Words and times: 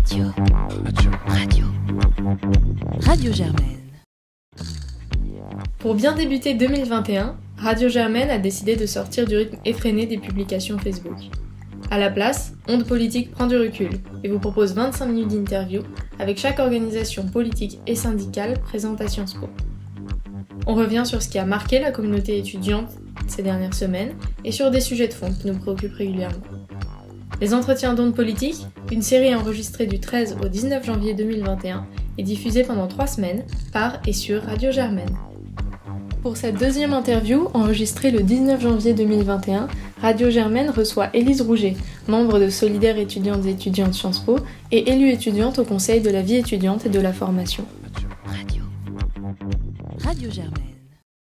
Radio. 0.00 0.24
Radio. 0.84 1.10
Radio. 1.26 1.66
Radio 3.02 3.32
Germaine. 3.32 3.78
Pour 5.78 5.94
bien 5.94 6.14
débuter 6.14 6.54
2021, 6.54 7.36
Radio 7.58 7.90
Germaine 7.90 8.30
a 8.30 8.38
décidé 8.38 8.76
de 8.76 8.86
sortir 8.86 9.26
du 9.26 9.36
rythme 9.36 9.58
effréné 9.66 10.06
des 10.06 10.16
publications 10.16 10.78
Facebook. 10.78 11.18
À 11.90 11.98
la 11.98 12.10
place, 12.10 12.54
Onde 12.66 12.86
Politique 12.86 13.30
prend 13.30 13.46
du 13.46 13.58
recul 13.58 13.90
et 14.24 14.30
vous 14.30 14.38
propose 14.38 14.72
25 14.74 15.06
minutes 15.06 15.28
d'interview 15.28 15.82
avec 16.18 16.38
chaque 16.38 16.60
organisation 16.60 17.26
politique 17.26 17.78
et 17.86 17.94
syndicale 17.94 18.58
présente 18.58 19.02
à 19.02 19.08
Sciences 19.08 19.34
Po. 19.34 19.50
On 20.66 20.74
revient 20.74 21.02
sur 21.04 21.20
ce 21.20 21.28
qui 21.28 21.38
a 21.38 21.44
marqué 21.44 21.78
la 21.78 21.90
communauté 21.90 22.38
étudiante 22.38 22.88
ces 23.26 23.42
dernières 23.42 23.74
semaines 23.74 24.14
et 24.46 24.52
sur 24.52 24.70
des 24.70 24.80
sujets 24.80 25.08
de 25.08 25.12
fond 25.12 25.30
qui 25.30 25.46
nous 25.48 25.58
préoccupent 25.58 25.94
régulièrement. 25.94 26.59
Les 27.40 27.54
entretiens 27.54 27.94
d'ondes 27.94 28.14
politiques, 28.14 28.66
une 28.92 29.00
série 29.00 29.34
enregistrée 29.34 29.86
du 29.86 29.98
13 29.98 30.36
au 30.44 30.48
19 30.48 30.84
janvier 30.84 31.14
2021 31.14 31.86
et 32.18 32.22
diffusée 32.22 32.64
pendant 32.64 32.86
trois 32.86 33.06
semaines 33.06 33.44
par 33.72 33.98
et 34.06 34.12
sur 34.12 34.42
Radio 34.42 34.70
Germaine. 34.70 35.16
Pour 36.22 36.36
cette 36.36 36.58
deuxième 36.58 36.92
interview, 36.92 37.48
enregistrée 37.54 38.10
le 38.10 38.22
19 38.22 38.60
janvier 38.60 38.92
2021, 38.92 39.68
Radio 40.02 40.28
Germaine 40.28 40.68
reçoit 40.68 41.08
Élise 41.14 41.40
Rouget, 41.40 41.76
membre 42.08 42.38
de 42.38 42.50
Solidaires 42.50 42.98
étudiantes 42.98 43.46
et 43.46 43.50
étudiantes 43.50 43.94
Sciences 43.94 44.18
Po 44.18 44.36
et 44.70 44.90
élue 44.90 45.08
étudiante 45.08 45.58
au 45.58 45.64
Conseil 45.64 46.02
de 46.02 46.10
la 46.10 46.20
vie 46.20 46.36
étudiante 46.36 46.84
et 46.84 46.90
de 46.90 47.00
la 47.00 47.14
formation. 47.14 47.64
Radio. 48.26 48.62
Radio 50.04 50.30
Germaine. 50.30 50.79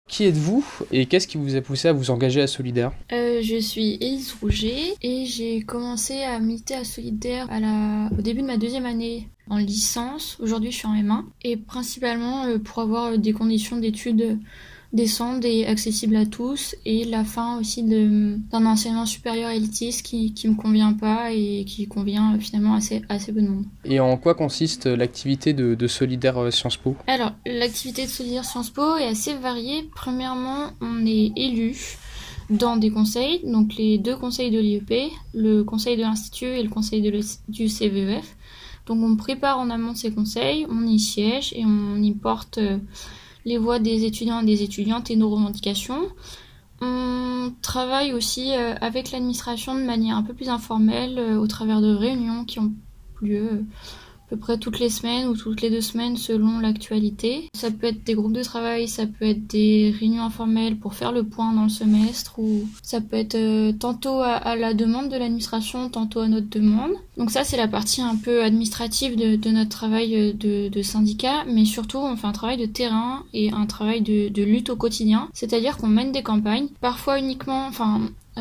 Qui 0.09 0.25
êtes-vous 0.25 0.65
et 0.91 1.05
qu'est-ce 1.05 1.29
qui 1.29 1.37
vous 1.37 1.55
a 1.55 1.61
poussé 1.61 1.89
à 1.89 1.93
vous 1.93 2.11
engager 2.11 2.41
à 2.41 2.47
Solidaire? 2.47 2.93
Euh, 3.13 3.41
je 3.43 3.61
suis 3.61 3.99
Élise 4.01 4.35
Rouget 4.41 4.95
et 5.03 5.27
j'ai 5.27 5.61
commencé 5.61 6.23
à 6.23 6.41
militer 6.41 6.75
à 6.75 6.85
Solidaire 6.85 7.47
au 8.17 8.23
début 8.23 8.41
de 8.41 8.47
ma 8.47 8.57
deuxième 8.57 8.87
année 8.87 9.29
en 9.51 9.59
licence. 9.59 10.39
Aujourd'hui, 10.41 10.73
je 10.73 10.79
suis 10.79 10.87
en 10.87 10.95
M1 10.95 11.25
et 11.43 11.59
principalement 11.59 12.45
euh, 12.45 12.59
pour 12.59 12.81
avoir 12.81 13.19
des 13.19 13.33
conditions 13.35 13.77
d'études 13.77 14.39
décentes 14.93 15.45
et 15.45 15.67
accessibles 15.67 16.17
à 16.17 16.25
tous 16.25 16.75
et 16.87 17.05
la 17.05 17.23
fin 17.23 17.59
aussi 17.59 17.83
d'un 17.83 18.67
enseignement 18.67 19.05
supérieur 19.05 19.51
élitiste 19.51 20.03
qui, 20.03 20.33
qui 20.33 20.49
me 20.49 20.55
convient 20.55 20.95
pas 20.95 21.31
et 21.33 21.65
qui 21.67 21.87
convient 21.87 22.35
euh, 22.35 22.39
finalement 22.39 22.75
assez, 22.75 23.03
assez 23.11 23.33
peu 23.33 23.43
de 23.43 23.49
monde. 23.49 23.65
Et 23.85 24.01
en 24.01 24.17
quoi 24.17 24.35
consiste 24.35 24.87
l'activité 24.87 25.53
de, 25.53 25.75
de 25.75 25.87
Solidaire 25.87 26.39
euh, 26.39 26.51
Sciences 26.51 26.79
Po? 26.79 26.97
Alors, 27.07 27.33
l'activité 27.45 28.07
de 28.07 28.11
Solidaire 28.11 28.45
Sciences 28.45 28.71
Po 28.71 28.97
est 28.97 29.07
assez 29.07 29.35
variée. 29.35 29.89
Premièrement, 29.95 30.71
on 30.81 31.05
est 31.05 31.33
élu 31.37 31.77
dans 32.49 32.79
des 32.79 32.91
conseils, 32.91 33.43
donc 33.45 33.75
les 33.77 33.99
deux 33.99 34.17
conseils 34.17 34.51
de 34.51 34.59
l'IEP, 34.59 35.11
le 35.35 35.65
conseil 35.65 35.99
de 35.99 36.03
l'Institut 36.03 36.47
et 36.47 36.63
le 36.63 36.71
conseil 36.71 37.03
de 37.03 37.11
l'E- 37.11 37.41
du 37.49 37.69
CVEF. 37.69 38.37
Donc 38.87 39.03
on 39.03 39.17
prépare 39.17 39.59
en 39.59 39.69
amont 39.69 39.95
ces 39.95 40.11
conseils, 40.11 40.65
on 40.71 40.87
y 40.87 40.99
siège 40.99 41.53
et 41.55 41.67
on 41.67 42.03
y 42.03 42.13
porte 42.13 42.57
euh, 42.57 42.79
les 43.49 43.59
voix 43.59 43.79
des 43.79 44.05
étudiants 44.05 44.41
et 44.41 44.47
des 44.47 44.63
étudiantes 44.63 45.11
et 45.11 45.17
nos 45.17 45.31
revendications. 45.31 46.03
On 46.81 47.53
travaille 47.63 48.13
aussi 48.13 48.53
euh, 48.53 48.75
avec 48.81 49.11
l'administration 49.11 49.75
de 49.75 49.81
manière 49.81 50.17
un 50.17 50.23
peu 50.23 50.35
plus 50.35 50.49
informelle 50.49 51.19
euh, 51.19 51.39
au 51.39 51.47
travers 51.47 51.81
de 51.81 51.93
réunions 51.93 52.45
qui 52.45 52.61
ont 52.61 52.73
lieu 53.21 53.49
euh, 53.53 53.63
peu 54.29 54.37
près 54.37 54.59
toutes 54.59 54.79
les 54.79 54.91
semaines 54.91 55.29
ou 55.29 55.37
toutes 55.37 55.63
les 55.63 55.71
deux 55.71 55.81
semaines 55.81 56.17
selon 56.17 56.59
l'actualité. 56.61 57.49
Ça 57.55 57.71
peut 57.71 57.89
être 57.89 58.05
des 58.05 58.15
groupes 58.15 58.33
de 58.33 58.43
travail, 58.43 58.89
ça 58.89 59.07
peut 59.07 59.25
être 59.25 59.47
des 59.47 59.95
réunions 59.99 60.23
informelles 60.23 60.77
pour 60.77 60.95
faire 60.95 61.13
le 61.13 61.25
point 61.25 61.53
dans 61.53 61.65
le 61.65 61.69
semestre 61.69 62.39
ou 62.39 62.67
ça 62.83 63.01
peut 63.01 63.17
être 63.17 63.35
euh, 63.35 63.73
tantôt 63.73 64.21
à, 64.21 64.33
à 64.33 64.57
la 64.57 64.75
demande 64.75 65.09
de 65.09 65.17
l'administration, 65.17 65.89
tantôt 65.89 66.21
à 66.21 66.29
notre 66.29 66.49
demande. 66.49 66.93
Donc 67.17 67.31
ça 67.31 67.45
c'est 67.45 67.57
la 67.57 67.69
partie 67.69 68.01
un 68.01 68.17
peu 68.17 68.43
administrative 68.45 69.17
de, 69.17 69.51
notre 69.51 69.71
travail 69.71 70.15
euh, 70.15 70.71
de, 70.71 70.83
syndicat, 70.83 71.45
mais 71.47 71.65
surtout 71.65 71.99
on 71.99 72.17
fait 72.17 72.27
un 72.27 72.33
travail 72.33 72.57
de 72.57 72.67
terrain 72.67 73.25
et 73.35 73.51
un 73.51 73.67
travail 73.67 74.03
de, 74.03 74.29
de 74.29 74.43
lutte 74.43 74.71
au 74.71 74.77
quotidien, 74.77 75.29
c'est-à-dire 75.33 75.77
qu'on 75.77 75.89
mène 75.89 76.13
des 76.13 76.23
campagnes, 76.23 76.69
parfois 76.81 77.19
uniquement, 77.19 77.67
enfin 77.67 78.01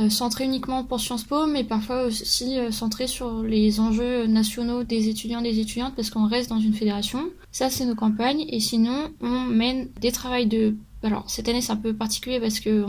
centré 0.10 0.46
uniquement 0.46 0.84
pour 0.84 1.00
Sciences 1.00 1.24
Po, 1.24 1.48
mais 1.48 1.64
parfois 1.64 2.04
aussi 2.04 2.60
euh, 2.60 2.72
centré 2.72 3.08
sur 3.08 3.42
les 3.42 3.80
enjeux 3.80 4.28
nationaux 4.28 4.84
des 4.84 5.10
étudiants 5.10 5.40
et 5.40 5.52
des 5.52 5.60
étudiantes 5.60 5.94
parce 5.96 6.10
qu'on 6.10 6.28
reste 6.28 6.50
dans 6.50 6.60
une 6.60 6.74
fédération. 6.74 7.30
Ça, 7.52 7.70
c'est 7.70 7.86
nos 7.86 7.96
campagnes. 7.96 8.46
Et 8.50 8.60
sinon, 8.60 9.10
on 9.22 9.42
mène 9.46 9.90
des 10.00 10.12
travails 10.12 10.46
de... 10.46 10.76
Alors, 11.04 11.30
cette 11.30 11.48
année, 11.48 11.62
c'est 11.62 11.72
un 11.72 11.78
peu 11.78 11.94
particulier 11.94 12.40
parce 12.40 12.60
qu'il 12.60 12.86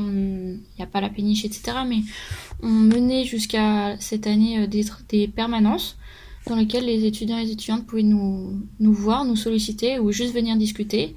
n'y 0.77 0.85
a 0.85 0.87
pas 0.87 1.01
la 1.01 1.09
péniche, 1.09 1.45
etc. 1.45 1.79
Mais 1.87 2.01
on 2.63 2.69
menait 2.69 3.25
jusqu'à 3.25 3.97
cette 4.01 4.27
année 4.27 4.61
euh, 4.61 4.67
des, 4.67 5.29
permanences 5.29 5.97
dans 6.47 6.57
lesquelles 6.57 6.87
les 6.87 7.05
étudiants 7.05 7.39
et 7.39 7.45
les 7.45 7.53
étudiantes 7.53 7.87
pouvaient 7.87 8.03
nous 8.03 8.63
voir, 8.81 9.25
nous 9.25 9.37
solliciter 9.37 9.99
ou 9.99 10.13
juste 10.13 10.35
venir 10.35 10.57
discuter. 10.57 11.15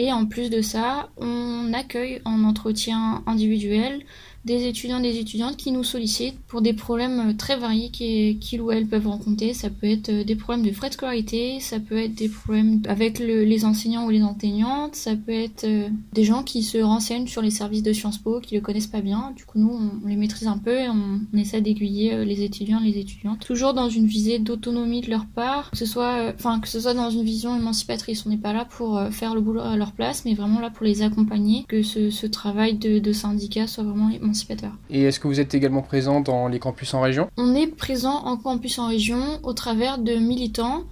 Et 0.00 0.12
en 0.12 0.26
plus 0.26 0.48
de 0.48 0.62
ça, 0.62 1.08
on 1.16 1.72
accueille 1.72 2.20
en 2.24 2.44
entretien 2.44 3.24
individuel 3.26 4.04
des 4.48 4.66
étudiants 4.66 4.98
des 5.00 5.18
étudiantes 5.18 5.56
qui 5.56 5.70
nous 5.72 5.84
sollicitent 5.84 6.38
pour 6.48 6.62
des 6.62 6.72
problèmes 6.72 7.30
euh, 7.30 7.32
très 7.34 7.56
variés 7.56 7.90
qui- 7.90 8.38
qu'ils 8.40 8.62
ou 8.62 8.72
elles 8.72 8.86
peuvent 8.86 9.06
rencontrer. 9.06 9.52
Ça 9.52 9.68
peut 9.68 9.86
être 9.86 10.08
euh, 10.08 10.24
des 10.24 10.36
problèmes 10.36 10.64
de 10.66 10.72
frais 10.72 10.88
de 10.88 10.94
scolarité, 10.94 11.60
ça 11.60 11.78
peut 11.78 11.98
être 11.98 12.14
des 12.14 12.30
problèmes 12.30 12.80
avec 12.88 13.18
le- 13.18 13.44
les 13.44 13.64
enseignants 13.66 14.06
ou 14.06 14.10
les 14.10 14.22
enseignantes, 14.22 14.94
ça 14.94 15.14
peut 15.14 15.32
être 15.32 15.64
euh, 15.64 15.88
des 16.14 16.24
gens 16.24 16.42
qui 16.42 16.62
se 16.62 16.78
renseignent 16.78 17.26
sur 17.26 17.42
les 17.42 17.50
services 17.50 17.82
de 17.82 17.92
Sciences 17.92 18.18
Po, 18.18 18.40
qui 18.40 18.54
le 18.54 18.62
connaissent 18.62 18.86
pas 18.86 19.02
bien. 19.02 19.32
Du 19.36 19.44
coup, 19.44 19.58
nous, 19.58 19.70
on, 19.70 20.08
les 20.08 20.16
maîtrise 20.16 20.48
un 20.48 20.58
peu 20.58 20.76
et 20.78 20.88
on, 20.88 21.20
essaie 21.36 21.60
d'aiguiller 21.60 22.24
les 22.24 22.42
étudiants 22.42 22.80
les 22.80 22.98
étudiantes. 22.98 23.40
Toujours 23.40 23.74
dans 23.74 23.90
une 23.90 24.06
visée 24.06 24.38
d'autonomie 24.38 25.02
de 25.02 25.10
leur 25.10 25.26
part, 25.26 25.70
que 25.70 25.76
ce 25.76 25.86
soit, 25.86 26.32
enfin, 26.34 26.58
que 26.58 26.68
ce 26.68 26.80
soit 26.80 26.94
dans 26.94 27.10
une 27.10 27.22
vision 27.22 27.54
émancipatrice. 27.56 28.24
On 28.26 28.30
n'est 28.30 28.36
pas 28.36 28.52
là 28.52 28.64
pour 28.64 29.00
faire 29.10 29.34
le 29.34 29.40
boulot 29.40 29.60
à 29.60 29.76
leur 29.76 29.92
place, 29.92 30.24
mais 30.24 30.34
vraiment 30.34 30.58
là 30.58 30.70
pour 30.70 30.84
les 30.84 31.02
accompagner, 31.02 31.64
que 31.68 31.82
ce, 31.82 32.26
travail 32.26 32.74
de, 32.74 33.12
syndicat 33.12 33.66
soit 33.66 33.84
vraiment 33.84 34.10
émancipateur. 34.38 34.72
Et 34.90 35.02
est-ce 35.02 35.20
que 35.20 35.28
vous 35.28 35.40
êtes 35.40 35.54
également 35.54 35.82
présent 35.82 36.20
dans 36.20 36.48
les 36.48 36.58
campus 36.58 36.94
en 36.94 37.00
région? 37.00 37.28
On 37.36 37.54
est 37.54 37.66
présent 37.66 38.24
en 38.24 38.36
campus 38.36 38.78
en 38.78 38.88
région 38.88 39.40
au 39.42 39.52
travers 39.52 39.98
de 39.98 40.14
militants 40.14 40.84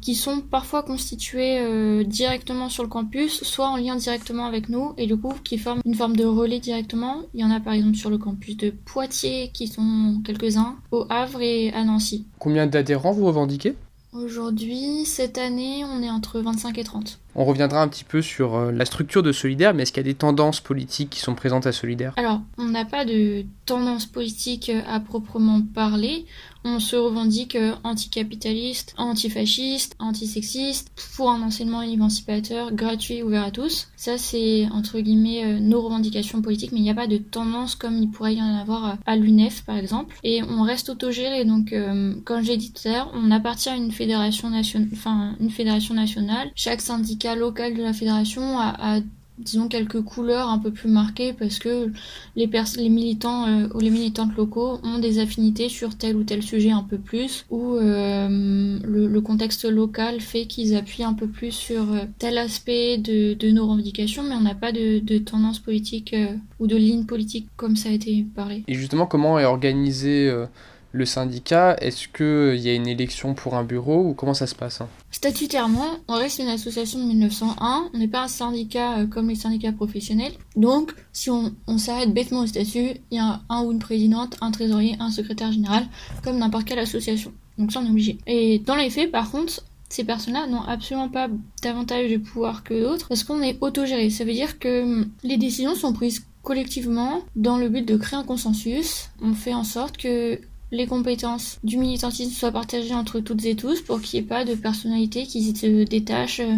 qui 0.00 0.14
sont 0.14 0.42
parfois 0.42 0.82
constitués 0.82 1.58
euh, 1.60 2.04
directement 2.04 2.68
sur 2.68 2.82
le 2.82 2.90
campus, 2.90 3.42
soit 3.42 3.68
en 3.68 3.76
lien 3.78 3.96
directement 3.96 4.44
avec 4.44 4.68
nous, 4.68 4.92
et 4.98 5.06
du 5.06 5.16
coup 5.16 5.32
qui 5.42 5.56
forment 5.56 5.80
une 5.86 5.94
forme 5.94 6.14
de 6.14 6.26
relais 6.26 6.60
directement. 6.60 7.22
Il 7.32 7.40
y 7.40 7.44
en 7.44 7.50
a 7.50 7.58
par 7.58 7.72
exemple 7.72 7.96
sur 7.96 8.10
le 8.10 8.18
campus 8.18 8.56
de 8.58 8.70
Poitiers 8.70 9.50
qui 9.54 9.66
sont 9.66 10.20
quelques-uns, 10.22 10.76
au 10.90 11.06
Havre 11.08 11.40
et 11.40 11.72
à 11.72 11.84
Nancy. 11.84 12.26
Combien 12.38 12.66
d'adhérents 12.66 13.12
vous 13.12 13.24
revendiquez? 13.24 13.74
Aujourd'hui, 14.12 15.06
cette 15.06 15.38
année, 15.38 15.84
on 15.84 16.02
est 16.02 16.10
entre 16.10 16.38
25 16.38 16.76
et 16.78 16.84
30. 16.84 17.18
On 17.36 17.44
reviendra 17.44 17.82
un 17.82 17.88
petit 17.88 18.04
peu 18.04 18.22
sur 18.22 18.54
euh, 18.54 18.72
la 18.72 18.84
structure 18.84 19.22
de 19.22 19.32
Solidaire, 19.32 19.74
mais 19.74 19.82
est-ce 19.82 19.92
qu'il 19.92 20.02
y 20.04 20.08
a 20.08 20.10
des 20.12 20.14
tendances 20.14 20.60
politiques 20.60 21.10
qui 21.10 21.20
sont 21.20 21.34
présentes 21.34 21.66
à 21.66 21.72
Solidaire? 21.72 22.12
Alors, 22.16 22.40
on 22.58 22.64
n'a 22.66 22.84
pas 22.84 23.04
de 23.04 23.44
tendance 23.66 24.06
politique 24.06 24.70
à 24.86 25.00
proprement 25.00 25.60
parler. 25.62 26.26
On 26.66 26.80
se 26.80 26.96
revendique 26.96 27.56
euh, 27.56 27.72
anticapitaliste, 27.84 28.94
antifasciste, 28.96 29.96
antisexiste, 29.98 30.90
pour 31.16 31.30
un 31.30 31.42
enseignement 31.42 31.82
émancipateur 31.82 32.72
gratuit 32.72 33.22
ouvert 33.22 33.44
à 33.44 33.50
tous. 33.50 33.88
Ça, 33.96 34.16
c'est 34.16 34.66
entre 34.72 35.00
guillemets 35.00 35.44
euh, 35.44 35.58
nos 35.60 35.82
revendications 35.82 36.40
politiques, 36.40 36.72
mais 36.72 36.78
il 36.78 36.82
n'y 36.84 36.90
a 36.90 36.94
pas 36.94 37.06
de 37.06 37.18
tendance 37.18 37.74
comme 37.74 37.98
il 37.98 38.08
pourrait 38.10 38.36
y 38.36 38.42
en 38.42 38.54
avoir 38.56 38.96
à- 39.04 39.16
l'UNEF, 39.16 39.62
par 39.64 39.76
exemple. 39.76 40.14
Et 40.24 40.42
on 40.42 40.62
reste 40.62 40.88
autogéré, 40.88 41.44
donc 41.44 41.72
euh, 41.72 42.14
comme 42.24 42.42
j'ai 42.42 42.56
dit 42.56 42.72
tout 42.72 42.88
à 42.88 42.92
l'heure, 42.92 43.10
on 43.14 43.30
appartient 43.30 43.68
à 43.68 43.76
une 43.76 43.92
fédération 43.92 44.48
nationale, 44.50 44.88
enfin 44.92 45.34
une 45.40 45.50
fédération 45.50 45.94
nationale. 45.94 46.50
Chaque 46.54 46.80
syndicat 46.80 47.23
local 47.34 47.74
de 47.74 47.82
la 47.82 47.92
fédération 47.92 48.58
a, 48.58 49.00
disons 49.38 49.68
quelques 49.68 50.00
couleurs 50.02 50.48
un 50.48 50.58
peu 50.58 50.70
plus 50.70 50.88
marquées 50.88 51.32
parce 51.32 51.58
que 51.58 51.90
les, 52.36 52.48
les 52.76 52.88
militants 52.88 53.46
euh, 53.46 53.66
ou 53.74 53.80
les 53.80 53.90
militantes 53.90 54.36
locaux 54.36 54.78
ont 54.84 54.98
des 54.98 55.18
affinités 55.18 55.68
sur 55.68 55.96
tel 55.96 56.16
ou 56.16 56.22
tel 56.22 56.42
sujet 56.42 56.70
un 56.70 56.84
peu 56.84 56.98
plus 56.98 57.44
ou 57.50 57.76
euh, 57.76 58.78
le, 58.84 59.20
contexte 59.20 59.64
local 59.64 60.20
fait 60.20 60.46
qu'ils 60.46 60.76
appuient 60.76 61.02
un 61.02 61.14
peu 61.14 61.26
plus 61.26 61.50
sur 61.50 61.92
euh, 61.92 62.00
tel 62.18 62.38
aspect 62.38 62.98
de, 62.98 63.50
nos 63.50 63.66
revendications 63.66 64.22
mais 64.22 64.34
on 64.34 64.42
n'a 64.42 64.54
pas 64.54 64.70
de, 64.70 65.18
tendance 65.18 65.58
politique 65.58 66.14
euh, 66.14 66.26
ou 66.60 66.66
de 66.66 66.76
ligne 66.76 67.04
politique 67.04 67.48
comme 67.56 67.76
ça 67.76 67.88
a 67.88 67.92
été 67.92 68.24
parlé. 68.34 68.64
Et 68.68 68.74
justement, 68.74 69.06
comment 69.06 69.38
est 69.38 69.44
organisé 69.44 70.28
euh, 70.28 70.46
le 70.94 71.04
syndicat 71.04 71.76
Est-ce 71.80 72.06
qu'il 72.08 72.60
y 72.60 72.70
a 72.70 72.74
une 72.74 72.86
élection 72.86 73.34
pour 73.34 73.56
un 73.56 73.64
bureau 73.64 74.08
ou 74.08 74.14
comment 74.14 74.32
ça 74.32 74.46
se 74.46 74.54
passe 74.54 74.80
hein? 74.80 74.88
Statutairement, 75.10 75.98
on 76.08 76.14
reste 76.14 76.38
une 76.38 76.48
association 76.48 77.00
de 77.00 77.04
1901, 77.06 77.90
on 77.92 77.98
n'est 77.98 78.08
pas 78.08 78.22
un 78.22 78.28
syndicat 78.28 78.98
euh, 78.98 79.06
comme 79.06 79.28
les 79.28 79.34
syndicats 79.34 79.72
professionnels. 79.72 80.32
Donc, 80.56 80.94
si 81.12 81.30
on, 81.30 81.52
s'arrête 81.78 82.14
bêtement 82.14 82.40
au 82.40 82.46
statut, 82.46 82.92
il 83.10 83.16
y 83.16 83.18
a 83.18 83.40
un 83.48 83.62
ou 83.64 83.72
une 83.72 83.80
présidente, 83.80 84.36
un 84.40 84.52
trésorier, 84.52 84.96
un 85.00 85.10
secrétaire 85.10 85.50
général, 85.50 85.84
comme 86.22 86.38
n'importe 86.38 86.64
quelle 86.64 86.78
association. 86.78 87.32
Donc 87.58 87.72
ça, 87.72 87.80
on 87.80 87.86
est 87.86 87.90
obligé. 87.90 88.18
Et 88.26 88.60
dans 88.60 88.76
les 88.76 88.88
faits, 88.88 89.10
par 89.10 89.30
contre, 89.30 89.62
ces 89.88 90.04
personnes-là 90.04 90.46
n'ont 90.46 90.62
absolument 90.62 91.08
pas 91.08 91.28
davantage 91.62 92.10
de 92.10 92.18
pouvoir 92.18 92.62
que 92.62 92.80
d'autres 92.80 93.08
parce 93.08 93.24
qu'on 93.24 93.42
est 93.42 93.58
autogéré. 93.60 94.10
Ça 94.10 94.24
veut 94.24 94.32
dire 94.32 94.60
que 94.60 94.82
hum, 94.82 95.10
les 95.24 95.38
décisions 95.38 95.74
sont 95.74 95.92
prises 95.92 96.24
collectivement 96.42 97.22
dans 97.34 97.58
le 97.58 97.68
but 97.68 97.86
de 97.86 97.96
créer 97.96 98.18
un 98.18 98.24
consensus. 98.24 99.10
On 99.20 99.34
fait 99.34 99.54
en 99.54 99.64
sorte 99.64 99.96
que 99.96 100.38
les 100.74 100.86
compétences 100.86 101.58
du 101.62 101.78
militantisme 101.78 102.32
soient 102.32 102.50
partagées 102.50 102.94
entre 102.94 103.20
toutes 103.20 103.44
et 103.44 103.54
tous 103.54 103.80
pour 103.80 104.00
qu'il 104.00 104.20
n'y 104.20 104.26
ait 104.26 104.28
pas 104.28 104.44
de 104.44 104.54
personnalité 104.54 105.24
qui 105.24 105.54
se 105.54 105.84
détache 105.84 106.40
euh, 106.40 106.56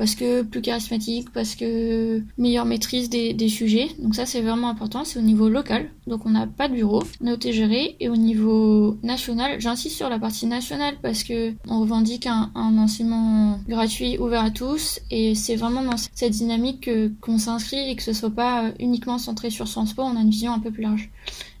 parce 0.00 0.14
que 0.14 0.40
plus 0.40 0.62
charismatique, 0.62 1.30
parce 1.30 1.54
que 1.54 2.22
meilleure 2.38 2.64
maîtrise 2.64 3.10
des, 3.10 3.48
sujets. 3.50 3.88
Donc 3.98 4.14
ça 4.14 4.24
c'est 4.24 4.40
vraiment 4.40 4.70
important, 4.70 5.04
c'est 5.04 5.18
au 5.18 5.22
niveau 5.22 5.50
local. 5.50 5.90
Donc 6.06 6.24
on 6.24 6.30
n'a 6.30 6.46
pas 6.46 6.68
de 6.68 6.72
bureau, 6.72 7.02
on 7.20 7.26
est 7.26 7.32
autogéré. 7.32 7.96
Et 8.00 8.08
au 8.08 8.16
niveau 8.16 8.96
national, 9.02 9.60
j'insiste 9.60 9.96
sur 9.96 10.08
la 10.08 10.18
partie 10.18 10.46
nationale 10.46 10.94
parce 11.02 11.22
que 11.22 11.52
on 11.68 11.82
revendique 11.82 12.26
un, 12.26 12.50
enseignement 12.54 13.60
gratuit, 13.68 14.16
ouvert 14.16 14.42
à 14.42 14.50
tous. 14.50 15.00
Et 15.10 15.34
c'est 15.34 15.56
vraiment 15.56 15.82
dans 15.82 15.98
cette 15.98 16.32
dynamique 16.32 16.88
qu'on 17.20 17.36
s'inscrit 17.36 17.90
et 17.90 17.94
que 17.94 18.02
ce 18.02 18.14
soit 18.14 18.30
pas 18.30 18.72
uniquement 18.78 19.18
centré 19.18 19.50
sur 19.50 19.68
Sciences 19.68 19.92
Po, 19.92 20.00
on 20.00 20.16
a 20.16 20.20
une 20.20 20.30
vision 20.30 20.54
un 20.54 20.60
peu 20.60 20.70
plus 20.70 20.82
large. 20.82 21.10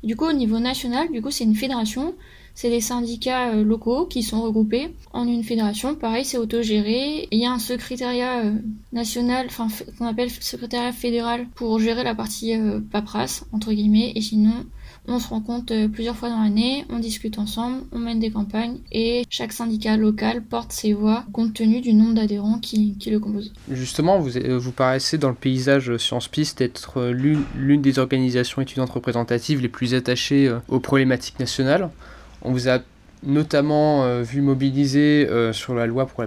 Du 0.02 0.16
coup 0.16 0.24
au 0.24 0.32
niveau 0.32 0.60
national, 0.60 1.12
du 1.12 1.20
coup 1.20 1.30
c'est 1.30 1.44
une 1.44 1.56
fédération 1.56 2.14
c'est 2.60 2.68
des 2.68 2.82
syndicats 2.82 3.54
euh, 3.54 3.64
locaux 3.64 4.04
qui 4.04 4.22
sont 4.22 4.42
regroupés 4.42 4.94
en 5.14 5.26
une 5.26 5.42
fédération. 5.42 5.94
Pareil, 5.94 6.26
c'est 6.26 6.36
autogéré. 6.36 7.26
Il 7.30 7.40
y 7.40 7.46
a 7.46 7.52
un 7.52 7.58
secrétariat 7.58 8.44
euh, 8.44 8.52
national, 8.92 9.46
enfin 9.46 9.68
qu'on 9.96 10.04
appelle 10.04 10.28
secrétariat 10.28 10.92
fédéral 10.92 11.46
pour 11.54 11.78
gérer 11.78 12.04
la 12.04 12.14
partie 12.14 12.54
euh, 12.54 12.78
paperasse 12.92 13.46
entre 13.52 13.72
guillemets. 13.72 14.12
Et 14.14 14.20
sinon, 14.20 14.66
on 15.08 15.18
se 15.18 15.28
rencontre 15.28 15.86
plusieurs 15.86 16.16
fois 16.16 16.28
dans 16.28 16.42
l'année, 16.42 16.84
on 16.90 16.98
discute 16.98 17.38
ensemble, 17.38 17.80
on 17.92 17.98
mène 17.98 18.20
des 18.20 18.30
campagnes 18.30 18.76
et 18.92 19.24
chaque 19.30 19.54
syndicat 19.54 19.96
local 19.96 20.42
porte 20.42 20.72
ses 20.72 20.92
voix 20.92 21.24
compte 21.32 21.54
tenu 21.54 21.80
du 21.80 21.94
nombre 21.94 22.12
d'adhérents 22.12 22.58
qui, 22.58 22.94
le 23.06 23.18
composent. 23.18 23.54
Justement, 23.70 24.18
vous, 24.18 24.32
vous 24.58 24.72
paraissez 24.72 25.16
dans 25.16 25.30
le 25.30 25.34
paysage 25.34 25.96
Sciences 25.96 26.28
Piste 26.28 26.60
être 26.60 27.06
l'une 27.06 27.80
des 27.80 27.98
organisations 27.98 28.60
étudiantes 28.60 28.90
représentatives 28.90 29.62
les 29.62 29.70
plus 29.70 29.94
attachées 29.94 30.54
aux 30.68 30.80
problématiques 30.80 31.40
nationales. 31.40 31.88
On 32.42 32.52
vous 32.52 32.68
a 32.68 32.78
notamment 33.22 34.04
euh, 34.04 34.22
vu 34.22 34.40
mobiliser 34.40 35.28
euh, 35.28 35.52
sur 35.52 35.74
la 35.74 35.86
loi 35.86 36.06
pour 36.06 36.24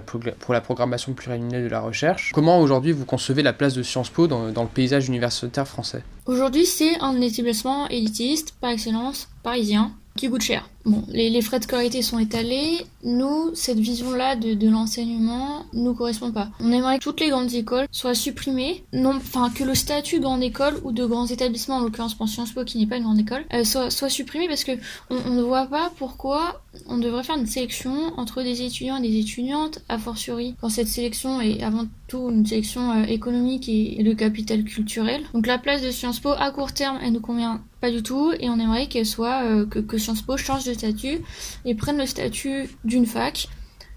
la, 0.54 0.60
programmation 0.60 1.12
pluriannuelle 1.12 1.64
de 1.64 1.68
la 1.68 1.80
recherche. 1.80 2.30
Comment 2.32 2.60
aujourd'hui 2.60 2.92
vous 2.92 3.04
concevez 3.04 3.42
la 3.42 3.52
place 3.52 3.74
de 3.74 3.82
Sciences 3.82 4.10
Po 4.10 4.26
dans 4.26 4.46
le 4.46 4.68
paysage 4.68 5.08
universitaire 5.08 5.66
français? 5.66 6.02
Aujourd'hui, 6.26 6.64
c'est 6.64 6.98
un 7.00 7.20
établissement 7.20 7.88
élitiste 7.88 8.54
par 8.60 8.70
excellence 8.70 9.28
parisien 9.42 9.92
qui 10.16 10.30
coûte 10.30 10.42
cher. 10.42 10.68
Bon, 10.84 11.02
les, 11.08 11.40
frais 11.40 11.58
de 11.58 11.64
scolarité 11.64 12.02
sont 12.02 12.18
étalés. 12.18 12.78
Nous, 13.02 13.50
cette 13.54 13.78
vision-là 13.78 14.36
de, 14.36 14.52
de 14.52 14.68
l'enseignement 14.68 15.64
nous 15.72 15.94
correspond 15.94 16.30
pas. 16.30 16.50
On 16.60 16.70
aimerait 16.72 16.98
que 16.98 17.04
toutes 17.04 17.20
les 17.20 17.30
grandes 17.30 17.52
écoles 17.54 17.86
soient 17.90 18.14
supprimées, 18.14 18.84
non, 18.92 19.16
enfin 19.16 19.50
que 19.50 19.64
le 19.64 19.74
statut 19.74 20.20
grande 20.20 20.42
école 20.42 20.78
ou 20.84 20.92
de 20.92 21.06
grands 21.06 21.26
établissements, 21.26 21.76
en 21.76 21.80
l'occurrence 21.80 22.14
pour 22.14 22.28
Sciences 22.28 22.52
Po 22.52 22.64
qui 22.64 22.78
n'est 22.78 22.86
pas 22.86 22.98
une 22.98 23.04
grande 23.04 23.18
école, 23.18 23.44
euh, 23.54 23.64
soit, 23.64 23.90
soit 23.90 24.10
supprimé 24.10 24.46
parce 24.46 24.64
que 24.64 24.72
on, 25.08 25.30
ne 25.30 25.42
voit 25.42 25.66
pas 25.66 25.90
pourquoi 25.96 26.62
on 26.86 26.98
devrait 26.98 27.24
faire 27.24 27.38
une 27.38 27.46
sélection 27.46 28.12
entre 28.18 28.42
des 28.42 28.62
étudiants 28.62 28.96
et 28.98 29.08
des 29.08 29.18
étudiantes, 29.18 29.80
a 29.88 29.98
fortiori 29.98 30.54
quand 30.60 30.68
cette 30.68 30.88
sélection 30.88 31.40
est 31.40 31.62
avant 31.62 31.86
tout 32.08 32.28
une 32.30 32.46
sélection 32.46 32.92
euh, 32.92 33.04
économique 33.04 33.68
et, 33.68 34.02
de 34.02 34.12
capital 34.12 34.64
culturel. 34.64 35.22
Donc 35.32 35.46
la 35.46 35.58
place 35.58 35.80
de 35.80 35.90
Sciences 35.90 36.20
Po 36.20 36.30
à 36.30 36.50
court 36.50 36.72
terme, 36.72 36.98
elle 37.02 37.12
nous 37.12 37.20
convient 37.20 37.62
du 37.90 38.02
tout 38.02 38.32
et 38.38 38.48
on 38.50 38.58
aimerait 38.58 38.86
qu'elle 38.86 39.06
soit 39.06 39.44
euh, 39.44 39.66
que, 39.66 39.78
que 39.78 39.98
Sciences 39.98 40.22
Po 40.22 40.36
change 40.36 40.64
de 40.64 40.72
statut 40.72 41.20
et 41.64 41.74
prennent 41.74 41.98
le 41.98 42.06
statut 42.06 42.68
d'une 42.84 43.06
fac, 43.06 43.48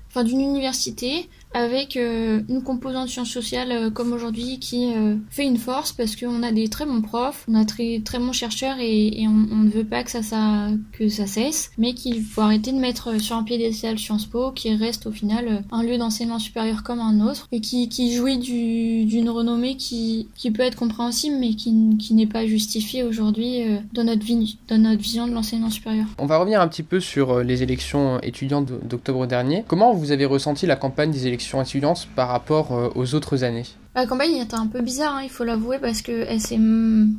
enfin 0.09 0.23
d'une 0.23 0.41
université, 0.41 1.29
avec 1.57 1.97
euh, 1.97 2.41
une 2.49 2.61
composante 2.61 3.09
sciences 3.09 3.31
sociales 3.31 3.71
euh, 3.71 3.89
comme 3.89 4.13
aujourd'hui 4.13 4.59
qui 4.59 4.93
euh, 4.95 5.15
fait 5.31 5.43
une 5.43 5.57
force 5.57 5.91
parce 5.91 6.15
qu'on 6.15 6.43
a 6.43 6.51
des 6.51 6.67
très 6.67 6.85
bons 6.85 7.01
profs, 7.01 7.45
on 7.47 7.55
a 7.55 7.65
très 7.65 7.99
très 8.05 8.19
bons 8.19 8.31
chercheurs 8.31 8.75
et, 8.79 9.25
on, 9.27 9.63
ne 9.63 9.69
veut 9.69 9.83
pas 9.83 10.03
que 10.03 10.11
ça, 10.11 10.21
ça 10.21 10.67
que 10.93 11.09
ça 11.09 11.25
cesse, 11.25 11.71
mais 11.79 11.93
qu'il 11.93 12.23
faut 12.23 12.41
arrêter 12.41 12.71
de 12.71 12.77
mettre 12.77 13.19
sur 13.19 13.35
un 13.35 13.43
piédestal 13.43 13.97
Sciences 13.97 14.27
Po 14.27 14.51
qui 14.51 14.73
reste 14.75 15.07
au 15.07 15.11
final 15.11 15.63
un 15.71 15.81
lieu 15.81 15.97
d'enseignement 15.97 16.37
supérieur 16.37 16.83
comme 16.83 16.99
un 16.99 17.27
autre 17.27 17.47
et 17.51 17.59
qui, 17.59 17.89
qui 17.89 18.13
jouit 18.13 18.37
d'une 18.37 19.29
renommée 19.29 19.77
qui, 19.77 20.29
qui 20.35 20.51
peut 20.51 20.61
être 20.61 20.75
compréhensible 20.75 21.37
mais 21.39 21.55
qui, 21.55 21.73
qui 21.97 22.13
n'est 22.13 22.27
pas 22.27 22.45
justifiée 22.45 23.03
aujourd'hui 23.03 23.63
dans 23.93 24.03
notre 24.03 24.23
vie, 24.23 24.59
dans 24.67 24.77
notre 24.77 25.01
vision 25.01 25.27
de 25.27 25.33
l'enseignement 25.33 25.71
supérieur. 25.71 26.05
On 26.19 26.27
va 26.27 26.37
revenir 26.37 26.61
un 26.61 26.67
petit 26.67 26.83
peu 26.83 26.99
sur 26.99 27.43
les 27.43 27.63
élections 27.63 28.19
étudiantes 28.21 28.71
d'octobre 28.87 29.25
dernier. 29.25 29.63
Comment 29.67 29.93
vous 29.93 30.11
avez 30.11 30.25
ressenti 30.25 30.67
la 30.67 30.75
campagne 30.75 31.11
des 31.11 31.25
élections 31.25 31.46
étudiante 31.55 32.07
par 32.15 32.29
rapport 32.29 32.73
euh, 32.73 32.89
aux 32.95 33.15
autres 33.15 33.43
années 33.43 33.65
la 33.97 34.05
campagne 34.05 34.35
était 34.35 34.53
un 34.53 34.67
peu 34.67 34.81
bizarre, 34.81 35.15
hein, 35.15 35.21
il 35.23 35.29
faut 35.29 35.43
l'avouer, 35.43 35.79
parce 35.79 36.03
qu'elle 36.03 36.39
s'est 36.39 36.59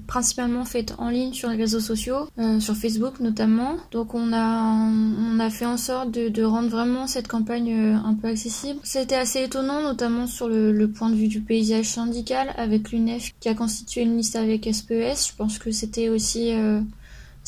principalement 0.07 0.65
faite 0.65 0.95
en 0.99 1.09
ligne 1.09 1.33
sur 1.33 1.49
les 1.51 1.57
réseaux 1.57 1.81
sociaux, 1.81 2.29
euh, 2.39 2.61
sur 2.61 2.77
Facebook 2.77 3.19
notamment. 3.19 3.79
Donc 3.91 4.15
on 4.15 4.33
a, 4.33 4.89
on 4.89 5.41
a 5.41 5.51
fait 5.51 5.67
en 5.67 5.77
sorte 5.77 6.13
de, 6.13 6.45
rendre 6.45 6.69
vraiment 6.69 7.09
cette 7.09 7.27
campagne 7.27 7.73
euh, 7.73 7.97
un 7.97 8.15
peu 8.15 8.29
accessible. 8.29 8.79
C'était 8.85 9.17
assez 9.17 9.43
étonnant, 9.43 9.83
notamment 9.83 10.29
sur 10.29 10.49
le, 10.49 10.87
point 10.87 11.11
de 11.11 11.17
vue 11.17 11.27
du 11.27 11.41
paysage 11.41 11.87
syndical, 11.87 12.55
avec 12.57 12.93
l'UNEF 12.93 13.35
qui 13.41 13.49
a 13.49 13.55
constitué 13.55 14.03
une 14.03 14.17
liste 14.17 14.37
avec 14.37 14.69
SPES. 14.73 15.31
Je 15.31 15.37
pense 15.37 15.59
que 15.59 15.73
c'était 15.73 16.09
aussi 16.09 16.53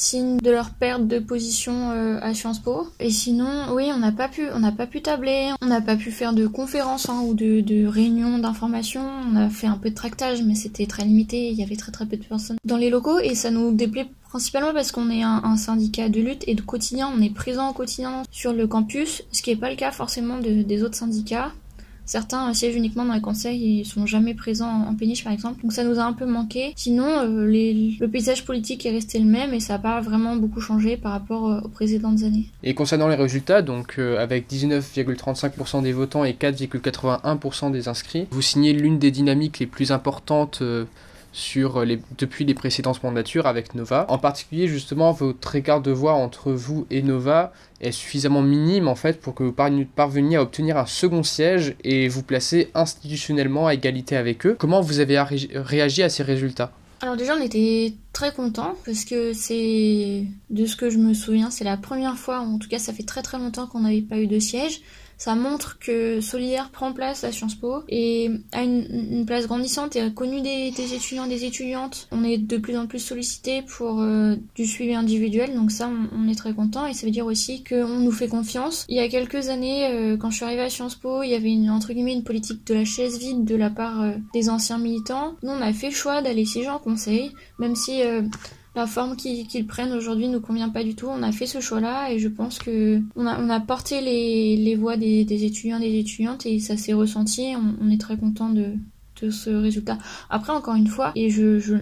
signe 0.00 0.38
de 0.38 0.50
leur 0.50 0.70
perte 0.70 1.06
de 1.06 1.18
position 1.18 1.90
euh, 1.92 2.18
à 2.22 2.34
Sciences 2.34 2.58
Po. 2.58 2.88
Et 2.98 3.10
sinon, 3.10 3.74
oui, 3.74 3.90
on 3.94 3.98
n'a 3.98 4.12
pas 4.12 4.28
pu, 4.28 4.48
on 4.54 4.60
n'a 4.60 4.72
pas 4.72 4.86
pu 4.86 5.02
tabler, 5.02 5.50
on 5.60 5.66
n'a 5.66 5.80
pas 5.80 5.96
pu 5.96 6.10
faire 6.10 6.32
de 6.32 6.46
conférences 6.46 7.08
hein, 7.08 7.22
ou 7.26 7.34
de, 7.34 7.86
réunions 7.86 8.38
d'information. 8.38 9.02
On 9.30 9.36
a 9.36 9.48
fait 9.50 9.66
un 9.66 9.76
peu 9.76 9.90
de 9.90 9.94
tractage, 9.94 10.42
mais 10.42 10.54
c'était 10.54 10.86
très 10.86 11.04
limité. 11.04 11.50
Il 11.50 11.58
y 11.58 11.62
avait 11.62 11.76
très 11.76 11.92
très 11.92 12.06
peu 12.06 12.16
de 12.16 12.24
personnes 12.24 12.56
dans 12.64 12.76
les 12.76 12.90
locaux 12.90 13.18
et 13.18 13.34
ça 13.34 13.50
nous 13.50 13.72
déplaît 13.72 14.08
principalement 14.28 14.72
parce 14.72 14.92
qu'on 14.92 15.10
est 15.10 15.22
un, 15.22 15.56
syndicat 15.56 16.08
de 16.08 16.20
lutte 16.20 16.44
et 16.46 16.54
de 16.54 16.62
quotidien. 16.62 17.10
On 17.14 17.20
est 17.20 17.34
présent 17.34 17.68
au 17.68 17.72
quotidien 17.72 18.22
sur 18.30 18.52
le 18.52 18.66
campus, 18.66 19.22
ce 19.32 19.42
qui 19.42 19.50
n'est 19.50 19.56
pas 19.56 19.70
le 19.70 19.76
cas 19.76 19.90
forcément 19.90 20.38
des 20.38 20.82
autres 20.82 20.94
syndicats. 20.94 21.52
Certains 22.10 22.52
siègent 22.54 22.74
uniquement 22.74 23.04
dans 23.04 23.14
les 23.14 23.20
conseils 23.20 23.78
et 23.78 23.84
sont 23.84 24.04
jamais 24.04 24.34
présents 24.34 24.84
en 24.88 24.96
péniche 24.96 25.22
par 25.22 25.32
exemple. 25.32 25.62
Donc 25.62 25.72
ça 25.72 25.84
nous 25.84 26.00
a 26.00 26.02
un 26.02 26.12
peu 26.12 26.26
manqué. 26.26 26.72
Sinon, 26.74 27.06
euh, 27.06 27.46
le 27.46 28.06
paysage 28.08 28.44
politique 28.44 28.84
est 28.84 28.90
resté 28.90 29.20
le 29.20 29.26
même 29.26 29.54
et 29.54 29.60
ça 29.60 29.74
n'a 29.74 29.78
pas 29.78 30.00
vraiment 30.00 30.34
beaucoup 30.34 30.60
changé 30.60 30.96
par 30.96 31.12
rapport 31.12 31.48
euh, 31.48 31.60
aux 31.60 31.68
précédentes 31.68 32.24
années. 32.24 32.46
Et 32.64 32.74
concernant 32.74 33.06
les 33.06 33.14
résultats, 33.14 33.62
donc 33.62 34.00
euh, 34.00 34.18
avec 34.18 34.50
19,35% 34.50 35.84
des 35.84 35.92
votants 35.92 36.24
et 36.24 36.32
4,81% 36.32 37.70
des 37.70 37.86
inscrits, 37.86 38.26
vous 38.32 38.42
signez 38.42 38.72
l'une 38.72 38.98
des 38.98 39.12
dynamiques 39.12 39.60
les 39.60 39.66
plus 39.66 39.92
importantes 39.92 40.64
sur 41.32 41.84
les, 41.84 42.00
depuis 42.18 42.44
les 42.44 42.54
précédentes 42.54 43.02
mandatures 43.02 43.46
avec 43.46 43.74
Nova. 43.74 44.06
En 44.08 44.18
particulier, 44.18 44.66
justement, 44.68 45.12
votre 45.12 45.54
écart 45.54 45.80
de 45.80 45.90
voix 45.90 46.14
entre 46.14 46.52
vous 46.52 46.86
et 46.90 47.02
Nova 47.02 47.52
est 47.80 47.92
suffisamment 47.92 48.42
minime 48.42 48.88
en 48.88 48.94
fait 48.94 49.20
pour 49.20 49.34
que 49.34 49.44
vous 49.44 49.52
parveniez 49.52 50.36
à 50.36 50.42
obtenir 50.42 50.76
un 50.76 50.86
second 50.86 51.22
siège 51.22 51.74
et 51.84 52.08
vous 52.08 52.22
placer 52.22 52.70
institutionnellement 52.74 53.66
à 53.66 53.74
égalité 53.74 54.16
avec 54.16 54.46
eux. 54.46 54.56
Comment 54.58 54.80
vous 54.80 55.00
avez 55.00 55.20
réagi 55.54 56.02
à 56.02 56.08
ces 56.08 56.22
résultats? 56.22 56.72
Alors 57.02 57.16
déjà 57.16 57.34
on 57.34 57.42
était 57.42 57.94
très 58.12 58.30
contents 58.30 58.74
parce 58.84 59.06
que 59.06 59.32
c'est 59.32 60.26
de 60.50 60.66
ce 60.66 60.76
que 60.76 60.90
je 60.90 60.98
me 60.98 61.14
souviens 61.14 61.50
c'est 61.50 61.64
la 61.64 61.78
première 61.78 62.18
fois 62.18 62.40
en 62.40 62.58
tout 62.58 62.68
cas 62.68 62.78
ça 62.78 62.92
fait 62.92 63.04
très 63.04 63.22
très 63.22 63.38
longtemps 63.38 63.66
qu'on 63.66 63.80
n'avait 63.80 64.02
pas 64.02 64.18
eu 64.18 64.26
de 64.26 64.38
siège 64.38 64.82
ça 65.20 65.34
montre 65.34 65.78
que 65.78 66.22
Solidaire 66.22 66.70
prend 66.70 66.94
place 66.94 67.24
à 67.24 67.30
Sciences 67.30 67.54
Po 67.54 67.82
et 67.90 68.30
a 68.52 68.62
une, 68.62 69.26
place 69.26 69.46
grandissante 69.46 69.94
et 69.94 70.00
a 70.00 70.08
connu 70.08 70.40
des, 70.40 70.72
étudiants 70.94 71.26
des 71.26 71.44
étudiantes. 71.44 72.08
On 72.10 72.24
est 72.24 72.38
de 72.38 72.56
plus 72.56 72.78
en 72.78 72.86
plus 72.86 73.00
sollicité 73.00 73.60
pour 73.60 74.00
euh, 74.00 74.36
du 74.54 74.64
suivi 74.64 74.94
individuel, 74.94 75.54
donc 75.54 75.72
ça 75.72 75.90
on, 76.16 76.26
est 76.26 76.34
très 76.34 76.54
content 76.54 76.86
et 76.86 76.94
ça 76.94 77.04
veut 77.04 77.12
dire 77.12 77.26
aussi 77.26 77.62
qu'on 77.62 77.98
nous 77.98 78.12
fait 78.12 78.28
confiance. 78.28 78.86
Il 78.88 78.96
y 78.96 79.00
a 79.00 79.08
quelques 79.08 79.50
années, 79.50 79.88
euh, 79.88 80.16
quand 80.16 80.30
je 80.30 80.36
suis 80.36 80.44
arrivée 80.46 80.62
à 80.62 80.70
Sciences 80.70 80.94
Po, 80.94 81.22
il 81.22 81.28
y 81.28 81.34
avait 81.34 81.52
une, 81.52 81.68
entre 81.68 81.92
guillemets 81.92 82.14
une 82.14 82.24
politique 82.24 82.66
de 82.66 82.72
la 82.72 82.86
chaise 82.86 83.18
vide 83.18 83.44
de 83.44 83.56
la 83.56 83.68
part 83.68 84.00
euh, 84.00 84.12
des 84.32 84.48
anciens 84.48 84.78
militants. 84.78 85.34
Nous 85.42 85.50
on 85.50 85.60
a 85.60 85.74
fait 85.74 85.90
le 85.90 85.94
choix 85.94 86.22
d'aller 86.22 86.46
siéger 86.46 86.70
en 86.70 86.78
conseil, 86.78 87.32
même 87.58 87.76
si 87.76 88.00
la 88.74 88.86
forme 88.86 89.16
qu'ils 89.16 89.66
prennent 89.66 89.92
aujourd'hui 89.92 90.28
nous 90.28 90.40
convient 90.40 90.68
pas 90.68 90.84
du 90.84 90.94
tout. 90.94 91.08
On 91.08 91.22
a 91.22 91.32
fait 91.32 91.46
ce 91.46 91.60
choix-là 91.60 92.12
et 92.12 92.18
je 92.18 92.28
pense 92.28 92.58
que 92.58 93.00
on 93.16 93.26
a, 93.26 93.60
porté 93.60 94.00
les, 94.00 94.76
voix 94.76 94.96
des, 94.96 95.24
des, 95.24 95.44
étudiants 95.44 95.80
des 95.80 95.98
étudiantes 95.98 96.46
et 96.46 96.60
ça 96.60 96.76
s'est 96.76 96.92
ressenti. 96.92 97.54
On, 97.80 97.90
est 97.90 98.00
très 98.00 98.16
content 98.16 98.50
de, 98.50 98.74
ce 99.30 99.50
résultat. 99.50 99.98
Après, 100.30 100.52
encore 100.52 100.76
une 100.76 100.86
fois, 100.86 101.12
et 101.14 101.28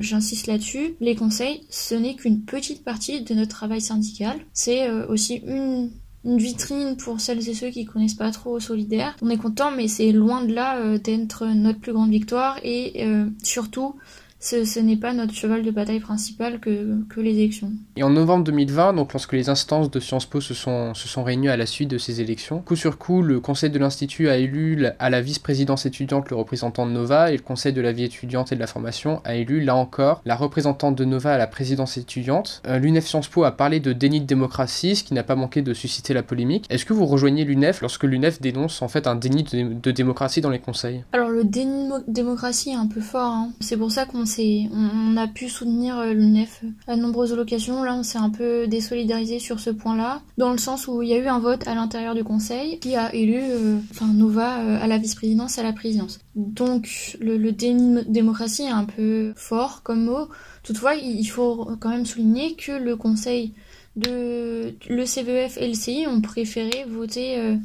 j'insiste 0.01 0.49
là-dessus, 0.49 0.95
les 1.01 1.15
conseils, 1.15 1.63
ce 1.71 1.95
n'est 1.95 2.17
qu'une 2.17 2.43
petite 2.43 2.83
partie 2.83 3.23
de 3.23 3.35
notre 3.35 3.51
travail 3.51 3.81
syndical. 3.81 4.37
C'est 4.53 4.89
euh, 4.89 5.07
aussi 5.07 5.37
une 5.47 5.91
une 6.25 6.39
vitrine 6.39 6.97
pour 6.97 7.21
celles 7.21 7.49
et 7.49 7.55
ceux 7.55 7.71
qui 7.71 7.85
connaissent 7.85 8.15
pas 8.15 8.31
trop 8.31 8.59
Solidaire. 8.61 9.17
On 9.23 9.31
est 9.31 9.37
content, 9.37 9.71
mais 9.71 9.89
c'est 9.89 10.13
loin 10.13 10.45
de 10.45 10.53
là 10.53 10.79
euh, 10.79 10.99
d'être 10.99 11.47
notre 11.47 11.79
plus 11.79 11.93
grande 11.93 12.11
victoire 12.11 12.59
et 12.63 13.07
euh, 13.07 13.27
surtout 13.43 13.95
ce, 14.41 14.79
n'est 14.79 14.97
pas 14.97 15.13
notre 15.13 15.35
cheval 15.35 15.63
de 15.63 15.71
bataille 15.71 16.01
principal 16.01 16.61
que, 16.61 17.03
que, 17.09 17.21
les 17.21 17.39
élections. 17.39 17.73
Et 17.97 18.03
en 18.03 18.11
novembre 18.11 18.45
2020, 18.45 18.95
donc 18.95 19.13
lorsque 19.13 19.33
les 19.33 19.49
instances 19.49 19.91
de 19.91 20.01
Sciences 20.01 20.27
Po 20.27 20.41
se 20.41 20.55
sont, 20.55 20.95
se 20.95 21.09
sont 21.09 21.25
réunies 21.25 21.49
à 21.49 21.57
la 21.57 21.67
suite 21.67 21.91
de 21.91 21.99
ces 21.99 22.21
élections, 22.21 22.61
coup 22.61 22.77
sur 22.77 22.99
coup, 22.99 23.23
le 23.23 23.41
conseil 23.41 23.71
de 23.71 23.79
l'Institut 23.79 24.29
a 24.29 24.37
élu 24.37 24.87
à 24.99 25.11
la 25.11 25.21
vice-présidence 25.21 25.87
étudiante 25.87 26.31
le 26.31 26.37
représentant 26.37 26.87
de 26.87 26.93
Nova 26.93 27.33
et 27.33 27.37
le 27.37 27.43
conseil 27.43 27.73
de 27.73 27.81
la 27.81 27.93
vie 27.93 28.05
étudiante 28.05 28.53
et 28.53 28.55
de 28.55 28.61
la 28.61 28.67
formation 28.67 29.21
a 29.25 29.35
élu 29.35 29.61
là 29.61 29.75
encore 29.75 30.23
la 30.25 30.37
représentante 30.37 30.95
de 30.95 31.05
Nova 31.05 31.35
à 31.35 31.39
la 31.39 31.47
présidence 31.47 31.97
étudiante. 31.97 32.63
Euh, 32.67 32.79
L'UNEF 32.79 33.07
Sciences 33.07 33.29
Po 33.29 33.45
a 33.45 33.53
parlé 33.53 33.81
de 33.81 33.93
déni 33.93 34.21
de 34.21 34.27
démocratie, 34.27 34.97
ce 34.97 35.05
qui 35.05 35.15
n'a 35.15 35.25
pas 35.25 35.35
manqué 35.35 35.63
de 35.63 35.75
susciter 35.75 36.15
la 36.15 36.23
polémique. 36.23 36.67
Est-ce 36.71 36.85
que 36.85 36.93
vous 36.93 37.07
rejoignez 37.07 37.45
l'UNEF 37.45 37.81
lorsque 37.81 38.05
l'UNEF 38.05 38.41
dénonce 38.41 38.83
en 38.83 38.89
fait 38.89 39.07
un 39.07 39.17
déni 39.17 39.43
de, 39.43 39.91
démocratie 39.91 40.41
dans 40.41 40.51
les 40.51 40.61
conseils? 40.61 41.03
Alors 41.13 41.29
le 41.29 41.45
déni 41.45 41.89
de 41.89 42.05
démocratie 42.07 42.71
est 42.71 42.75
un 42.75 42.87
peu 42.87 43.01
fort. 43.01 43.33
Hein. 43.33 43.51
C'est 43.61 43.77
pour 43.77 43.91
ça 43.91 44.05
qu'on 44.05 44.28
on, 44.73 45.17
a 45.17 45.27
pu 45.27 45.49
soutenir 45.49 45.99
euh, 45.99 46.13
l'UNEF 46.13 46.63
à 46.87 46.97
de 46.97 47.01
nombreuses 47.01 47.33
occasions. 47.33 47.83
Là, 47.83 47.95
on 47.95 48.03
s'est 48.03 48.19
un 48.19 48.31
peu 48.31 48.67
désolidarisé 48.67 49.39
sur 49.39 49.61
ce 49.61 49.71
point-là, 49.71 50.23
dans 50.37 50.53
le 50.53 50.59
sens 50.59 50.89
où 50.89 51.03
il 51.03 51.09
y 51.09 51.15
a 51.15 51.19
eu 51.19 51.27
un 51.27 51.39
vote 51.39 51.67
à 51.67 51.75
l'intérieur 51.75 52.15
du 52.15 52.25
conseil 52.25 52.79
qui 52.79 52.95
a 52.97 53.15
élu, 53.15 53.41
euh, 53.41 53.79
Nova 54.15 54.55
à 54.81 54.87
la 54.87 54.99
vice-présidence, 54.99 55.59
à 55.59 55.63
la 55.63 55.73
présidence. 55.73 56.21
Donc 56.35 57.17
le, 57.21 57.51
démocratie 57.53 58.63
est 58.63 58.71
un 58.71 58.85
peu 58.85 59.33
fort 59.37 59.83
comme 59.83 60.05
mot. 60.05 60.29
Toutefois, 60.63 60.95
il 60.95 61.27
faut 61.27 61.69
quand 61.81 61.91
même 61.91 62.07
souligner 62.07 62.55
que 62.55 62.73
le 62.73 62.97
conseil 62.97 63.55
de 63.97 64.75
le 64.89 65.07
CVF 65.07 65.59
et 65.59 65.69
le 65.69 65.75
CI 65.75 66.07
ont 66.07 66.21
préféré 66.21 66.85
voter 66.89 67.39
euh, 67.39 67.57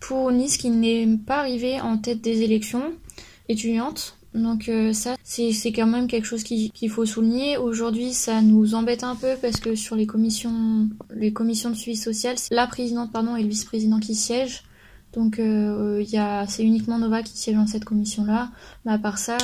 pour 0.00 0.30
Nice 0.32 0.56
qui 0.56 0.70
n'est 0.70 1.08
pas 1.26 1.38
arrivé 1.38 1.80
en 1.80 1.98
tête 1.98 2.20
des 2.20 2.42
élections 2.42 2.92
étudiantes. 3.48 4.16
Donc 4.34 4.68
euh, 4.68 4.92
ça, 4.92 5.16
c'est 5.22 5.72
quand 5.72 5.86
même 5.86 6.06
quelque 6.06 6.26
chose 6.26 6.42
qu'il 6.42 6.90
faut 6.90 7.04
souligner. 7.04 7.58
Aujourd'hui, 7.58 8.12
ça 8.12 8.40
nous 8.40 8.74
embête 8.74 9.04
un 9.04 9.14
peu 9.14 9.34
parce 9.40 9.60
que 9.60 9.74
sur 9.74 9.94
les 9.94 10.06
commissions, 10.06 10.88
les 11.14 11.32
commissions 11.32 11.70
de 11.70 11.74
suivi 11.74 11.96
social, 11.96 12.36
la 12.50 12.66
présidente 12.66 13.12
pardon 13.12 13.36
et 13.36 13.42
le 13.42 13.48
vice-président 13.48 14.00
qui 14.00 14.14
siègent. 14.14 14.62
Donc 15.12 15.38
euh, 15.38 16.02
c'est 16.48 16.64
uniquement 16.64 16.98
Nova 16.98 17.22
qui 17.22 17.36
siège 17.36 17.56
dans 17.56 17.66
cette 17.66 17.84
commission-là. 17.84 18.50
Mais 18.86 18.92
à 18.92 18.98
part 18.98 19.18
ça, 19.18 19.36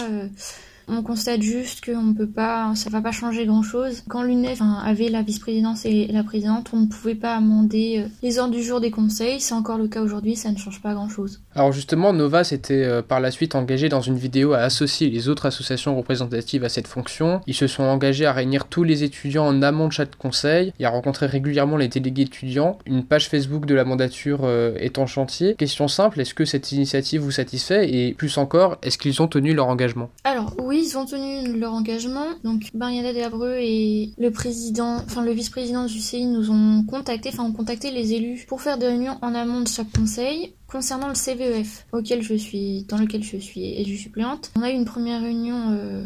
on 0.88 1.02
constate 1.02 1.42
juste 1.42 1.84
qu'on 1.84 2.14
peut 2.14 2.28
pas, 2.28 2.72
ça 2.74 2.90
va 2.90 3.00
pas 3.00 3.12
changer 3.12 3.46
grand 3.46 3.62
chose. 3.62 4.02
Quand 4.08 4.22
l'UNEF 4.22 4.60
avait 4.84 5.08
la 5.08 5.22
vice-présidence 5.22 5.84
et 5.84 6.06
la 6.06 6.22
présidente, 6.22 6.70
on 6.72 6.80
ne 6.80 6.86
pouvait 6.86 7.14
pas 7.14 7.36
amender 7.36 8.04
euh, 8.04 8.08
les 8.22 8.38
ordres 8.38 8.54
du 8.54 8.62
jour 8.62 8.80
des 8.80 8.90
conseils. 8.90 9.40
C'est 9.40 9.54
encore 9.54 9.78
le 9.78 9.88
cas 9.88 10.00
aujourd'hui, 10.00 10.36
ça 10.36 10.50
ne 10.50 10.56
change 10.56 10.80
pas 10.80 10.94
grand 10.94 11.08
chose. 11.08 11.40
Alors 11.54 11.72
justement, 11.72 12.12
Nova 12.12 12.44
s'était 12.44 12.84
euh, 12.84 13.02
par 13.02 13.20
la 13.20 13.30
suite 13.30 13.54
engagé 13.54 13.88
dans 13.88 14.00
une 14.00 14.16
vidéo 14.16 14.52
à 14.52 14.58
associer 14.58 15.10
les 15.10 15.28
autres 15.28 15.46
associations 15.46 15.96
représentatives 15.96 16.64
à 16.64 16.68
cette 16.68 16.86
fonction. 16.86 17.40
Ils 17.46 17.54
se 17.54 17.66
sont 17.66 17.84
engagés 17.84 18.26
à 18.26 18.32
réunir 18.32 18.66
tous 18.66 18.84
les 18.84 19.04
étudiants 19.04 19.46
en 19.46 19.62
amont 19.62 19.88
de 19.88 19.92
chaque 19.92 20.16
conseil 20.16 20.72
et 20.78 20.84
à 20.84 20.90
rencontrer 20.90 21.26
régulièrement 21.26 21.76
les 21.76 21.88
délégués 21.88 22.22
étudiants. 22.22 22.78
Une 22.86 23.04
page 23.04 23.28
Facebook 23.28 23.66
de 23.66 23.74
la 23.74 23.84
mandature 23.84 24.40
euh, 24.44 24.74
est 24.76 24.98
en 24.98 25.06
chantier. 25.06 25.54
Question 25.54 25.88
simple, 25.88 26.20
est-ce 26.20 26.34
que 26.34 26.44
cette 26.44 26.72
initiative 26.72 27.20
vous 27.20 27.30
satisfait? 27.30 27.92
Et 27.92 28.14
plus 28.14 28.38
encore, 28.38 28.78
est-ce 28.82 28.98
qu'ils 28.98 29.20
ont 29.22 29.28
tenu 29.28 29.54
leur 29.54 29.68
engagement? 29.68 30.10
Alors 30.24 30.54
oui, 30.62 30.77
ils 30.78 30.96
ont 30.96 31.06
tenu 31.06 31.58
leur 31.58 31.72
engagement. 31.74 32.26
Donc 32.44 32.70
Bernadette 32.74 33.22
Abreu 33.24 33.56
et 33.58 34.12
le 34.18 34.30
président, 34.30 34.96
enfin 34.96 35.22
le 35.22 35.32
vice-président 35.32 35.84
du 35.84 35.98
CI 36.00 36.26
nous 36.26 36.50
ont 36.50 36.84
contacté, 36.84 37.30
enfin 37.32 37.44
ont 37.44 37.52
contacté 37.52 37.90
les 37.90 38.14
élus 38.14 38.44
pour 38.48 38.60
faire 38.60 38.78
des 38.78 38.86
réunions 38.86 39.18
en 39.22 39.34
amont 39.34 39.60
de 39.60 39.68
chaque 39.68 39.92
conseil. 39.92 40.54
Concernant 40.66 41.08
le 41.08 41.14
CVEF, 41.14 41.86
auquel 41.92 42.22
je 42.22 42.34
suis, 42.34 42.84
dans 42.84 42.98
lequel 42.98 43.22
je 43.22 43.38
suis 43.38 43.72
élue 43.74 43.96
suppléante, 43.96 44.52
on 44.56 44.62
a 44.62 44.70
eu 44.70 44.74
une 44.74 44.84
première 44.84 45.22
réunion 45.22 45.70
euh, 45.70 46.04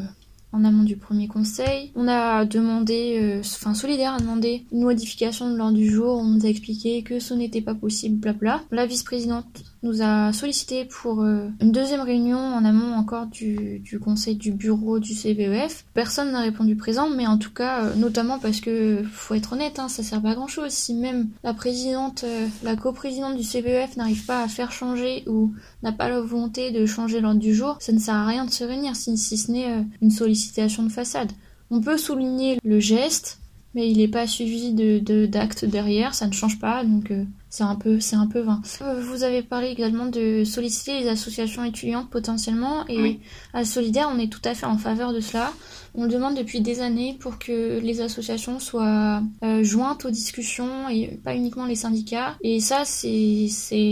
en 0.53 0.65
amont 0.65 0.85
du 0.85 0.97
premier 0.97 1.29
conseil. 1.29 1.93
On 1.97 2.09
a 2.09 2.45
demandé, 2.45 3.19
euh, 3.21 3.41
enfin 3.41 3.75
Solidaire 3.75 4.15
a 4.15 4.21
demandé 4.21 4.67
une 4.71 4.83
modification 4.83 5.51
de 5.51 5.57
l'ordre 5.57 5.77
du 5.77 5.91
jour. 5.91 6.19
On 6.19 6.25
nous 6.25 6.47
a 6.47 6.49
expliqué 6.49 7.03
que 7.03 7.19
ce 7.19 7.35
n'était 7.35 7.63
pas 7.63 7.75
possible, 7.75 8.19
blabla. 8.19 8.61
La 8.71 8.87
vice-présidente 8.87 9.47
nous 9.83 10.03
a 10.03 10.33
sollicité 10.33 10.85
pour 10.85 11.23
euh, 11.23 11.49
une 11.61 11.73
deuxième 11.73 12.03
réunion 12.03 12.39
en 12.39 12.65
amont 12.65 12.95
encore 12.95 13.27
du, 13.27 13.83
conseil 14.05 14.37
du 14.37 14.53
bureau 14.53 14.99
du 14.99 15.15
CVEF. 15.15 15.87
Personne 15.95 16.33
n'a 16.33 16.41
répondu 16.41 16.77
présent, 16.77 17.09
mais 17.09 17.27
en 17.27 17.39
tout 17.39 17.53
cas, 17.53 17.85
euh, 17.85 17.95
notamment 17.97 18.39
parce 18.39 18.61
que, 18.61 19.03
faut 19.11 19.35
être 19.35 19.55
honnête, 19.55 19.79
hein, 19.79 19.89
ça 19.89 20.03
sert 20.03 20.21
pas 20.21 20.31
à 20.31 20.35
grand 20.35 20.49
chose. 20.49 20.71
Si 20.71 20.95
même 20.95 21.29
la 21.43 21.55
présidente, 21.55 22.25
la 22.63 22.77
coprésidente 22.77 23.37
du 23.37 23.43
CVEF 23.43 23.97
n'arrive 23.97 24.25
pas 24.27 24.43
à 24.43 24.49
faire 24.49 24.71
changer 24.71 25.25
ou 25.27 25.53
n'a 25.83 25.93
pas 25.93 26.09
la 26.09 26.21
volonté 26.21 26.71
de 26.71 26.85
changer 26.87 27.21
l'ordre 27.21 27.41
du 27.41 27.55
jour, 27.55 27.77
ça 27.81 27.93
ne 27.93 27.99
sert 27.99 28.15
à 28.15 28.27
rien 28.27 28.45
de 28.45 28.51
se 28.51 28.65
réunir 28.65 28.95
si, 28.95 29.17
si 29.17 29.39
ce 29.39 29.51
n'est 29.51 29.85
une 30.01 30.11
sollicitation 30.11 30.42
de 30.83 30.89
façade. 30.89 31.33
On 31.71 31.81
peut 31.81 31.97
souligner 31.97 32.59
le 32.65 32.81
geste, 32.81 33.39
mais 33.75 33.91
il 33.91 33.99
n'est 33.99 34.09
pas 34.09 34.27
suivi 34.27 34.73
de 34.73 35.27
d'actes 35.27 35.65
derrière, 35.65 36.15
ça 36.15 36.27
ne 36.27 36.33
change 36.33 36.59
pas, 36.59 36.85
donc 36.85 37.11
c'est 37.53 37.65
un 37.65 37.75
peu 37.75 38.01
c'est 38.01 38.17
un 38.17 38.27
peu 38.27 38.41
vain. 38.41 38.63
Euh, 38.81 39.03
vous 39.03 39.25
avez 39.25 39.43
parlé 39.43 39.69
également 39.69 40.07
de 40.07 40.43
solliciter 40.43 41.01
les 41.01 41.09
associations 41.09 41.63
étudiantes 41.65 42.09
potentiellement 42.09 42.89
et 42.89 43.21
à 43.53 43.67
Solidaire 43.67 44.11
on 44.11 44.19
est 44.19 44.33
tout 44.33 44.41
à 44.47 44.55
fait 44.55 44.65
en 44.65 44.79
faveur 44.79 45.13
de 45.13 45.21
cela. 45.21 45.53
On 45.95 46.05
le 46.05 46.09
demande 46.09 46.35
depuis 46.37 46.61
des 46.61 46.81
années 46.81 47.17
pour 47.21 47.39
que 47.39 47.79
les 47.81 48.01
associations 48.01 48.59
soient 48.61 49.23
euh, 49.45 49.63
jointes 49.63 50.07
aux 50.07 50.11
discussions 50.11 50.89
et 50.89 51.21
pas 51.23 51.35
uniquement 51.35 51.67
les 51.67 51.75
syndicats. 51.75 52.37
Et 52.43 52.61
ça, 52.61 52.85
c'est, 52.85 53.49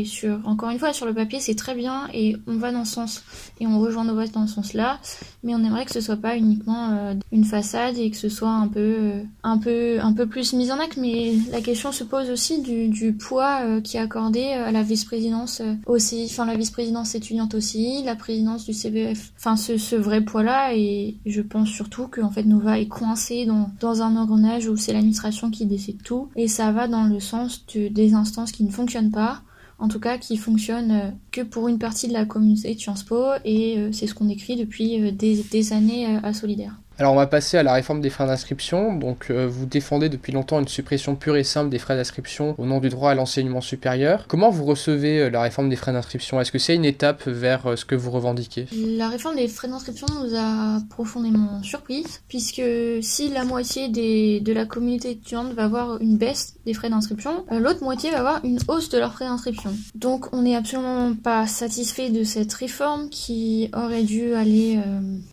sur, 0.06 0.40
encore 0.46 0.70
une 0.70 0.78
fois, 0.78 0.94
sur 0.94 1.04
le 1.04 1.12
papier, 1.12 1.40
c'est 1.40 1.54
très 1.54 1.74
bien 1.74 2.08
et 2.14 2.36
on 2.46 2.56
va 2.56 2.72
dans 2.72 2.86
ce 2.86 2.94
sens 2.94 3.22
et 3.60 3.66
on 3.66 3.78
rejoint 3.80 4.04
nos 4.04 4.14
voix 4.14 4.26
dans 4.28 4.46
ce 4.46 4.54
sens-là. 4.54 4.98
Mais 5.42 5.54
on 5.54 5.58
aimerait 5.58 5.84
que 5.84 5.92
ce 5.92 6.00
soit 6.00 6.16
pas 6.16 6.36
uniquement 6.36 6.90
euh, 6.90 7.14
une 7.32 7.44
façade 7.44 7.98
et 7.98 8.10
que 8.10 8.16
ce 8.16 8.30
soit 8.30 8.48
un 8.48 8.68
peu, 8.68 8.80
euh, 8.80 9.22
un 9.42 9.58
peu, 9.58 9.98
un 10.00 10.14
peu 10.14 10.26
plus 10.26 10.54
mis 10.54 10.72
en 10.72 10.78
acte. 10.78 10.96
Mais 10.96 11.34
la 11.50 11.60
question 11.60 11.92
se 11.92 12.04
pose 12.04 12.30
aussi 12.30 12.62
du, 12.62 12.88
du 12.88 13.12
poids 13.12 13.80
qui 13.82 13.98
est 13.98 14.00
accordé 14.00 14.44
à 14.52 14.72
la 14.72 14.82
vice-présidence 14.82 15.60
aussi, 15.86 16.26
enfin 16.30 16.46
la 16.46 16.56
vice-présidence 16.56 17.14
étudiante 17.14 17.54
aussi, 17.54 18.02
la 18.04 18.16
présidence 18.16 18.64
du 18.64 18.72
CBF. 18.72 19.32
Enfin, 19.36 19.56
ce, 19.56 19.76
ce 19.76 19.96
vrai 19.96 20.22
poids-là 20.22 20.74
et 20.74 21.16
je 21.26 21.42
pense 21.42 21.68
surtout 21.68 21.89
tout 21.90 22.08
que 22.08 22.20
en 22.20 22.30
fait 22.30 22.44
Nova 22.44 22.78
est 22.78 22.88
coincé 22.88 23.44
dans, 23.44 23.70
dans 23.80 24.02
un 24.02 24.16
engrenage 24.16 24.66
où 24.68 24.76
c'est 24.76 24.92
l'administration 24.92 25.50
qui 25.50 25.66
décide 25.66 26.02
tout. 26.02 26.28
Et 26.36 26.48
ça 26.48 26.72
va 26.72 26.88
dans 26.88 27.04
le 27.04 27.20
sens 27.20 27.66
des 27.74 28.14
instances 28.14 28.52
qui 28.52 28.64
ne 28.64 28.70
fonctionnent 28.70 29.10
pas. 29.10 29.42
En 29.78 29.88
tout 29.88 30.00
cas 30.00 30.18
qui 30.18 30.36
fonctionnent 30.36 30.92
euh, 30.92 31.10
que 31.32 31.40
pour 31.40 31.66
une 31.68 31.78
partie 31.78 32.06
de 32.06 32.12
la 32.12 32.26
communauté 32.26 32.74
de 32.74 32.78
Sciences 32.78 33.02
Po. 33.02 33.24
Et 33.44 33.78
euh, 33.78 33.92
c'est 33.92 34.06
ce 34.06 34.14
qu'on 34.14 34.28
écrit 34.28 34.56
depuis 34.56 35.02
euh, 35.02 35.10
des, 35.10 35.42
des 35.50 35.72
années 35.72 36.18
à 36.22 36.32
Solidaire. 36.34 36.78
Alors 37.00 37.14
on 37.14 37.16
va 37.16 37.26
passer 37.26 37.56
à 37.56 37.62
la 37.62 37.72
réforme 37.72 38.02
des 38.02 38.10
frais 38.10 38.26
d'inscription. 38.26 38.94
Donc 38.94 39.28
euh, 39.30 39.48
vous 39.48 39.64
défendez 39.64 40.10
depuis 40.10 40.32
longtemps 40.32 40.60
une 40.60 40.68
suppression 40.68 41.16
pure 41.16 41.36
et 41.36 41.44
simple 41.44 41.70
des 41.70 41.78
frais 41.78 41.96
d'inscription 41.96 42.54
au 42.58 42.66
nom 42.66 42.78
du 42.78 42.90
droit 42.90 43.10
à 43.10 43.14
l'enseignement 43.14 43.62
supérieur. 43.62 44.26
Comment 44.28 44.50
vous 44.50 44.66
recevez 44.66 45.20
euh, 45.20 45.30
la 45.30 45.40
réforme 45.40 45.70
des 45.70 45.76
frais 45.76 45.94
d'inscription? 45.94 46.38
Est-ce 46.42 46.52
que 46.52 46.58
c'est 46.58 46.74
une 46.74 46.84
étape 46.84 47.26
vers 47.26 47.66
euh, 47.68 47.76
ce 47.76 47.86
que 47.86 47.94
vous 47.94 48.10
revendiquez? 48.10 48.66
La 48.98 49.08
réforme 49.08 49.36
des 49.36 49.48
frais 49.48 49.68
d'inscription 49.68 50.08
nous 50.22 50.36
a 50.36 50.82
profondément 50.90 51.62
surprise 51.62 52.20
puisque 52.28 52.60
si 53.00 53.30
la 53.30 53.46
moitié 53.46 53.88
de 53.88 54.52
la 54.52 54.66
communauté 54.66 55.12
étudiante 55.12 55.54
va 55.54 55.64
avoir 55.64 56.02
une 56.02 56.18
baisse 56.18 56.56
des 56.66 56.74
frais 56.74 56.90
d'inscription, 56.90 57.46
l'autre 57.50 57.82
moitié 57.82 58.10
va 58.10 58.18
avoir 58.18 58.44
une 58.44 58.58
hausse 58.68 58.90
de 58.90 58.98
leurs 58.98 59.14
frais 59.14 59.24
d'inscription. 59.24 59.72
Donc 59.94 60.26
on 60.34 60.42
n'est 60.42 60.54
absolument 60.54 61.14
pas 61.14 61.46
satisfait 61.46 62.10
de 62.10 62.24
cette 62.24 62.52
réforme 62.52 63.08
qui 63.08 63.70
aurait 63.74 64.02
dû 64.02 64.34
aller 64.34 64.78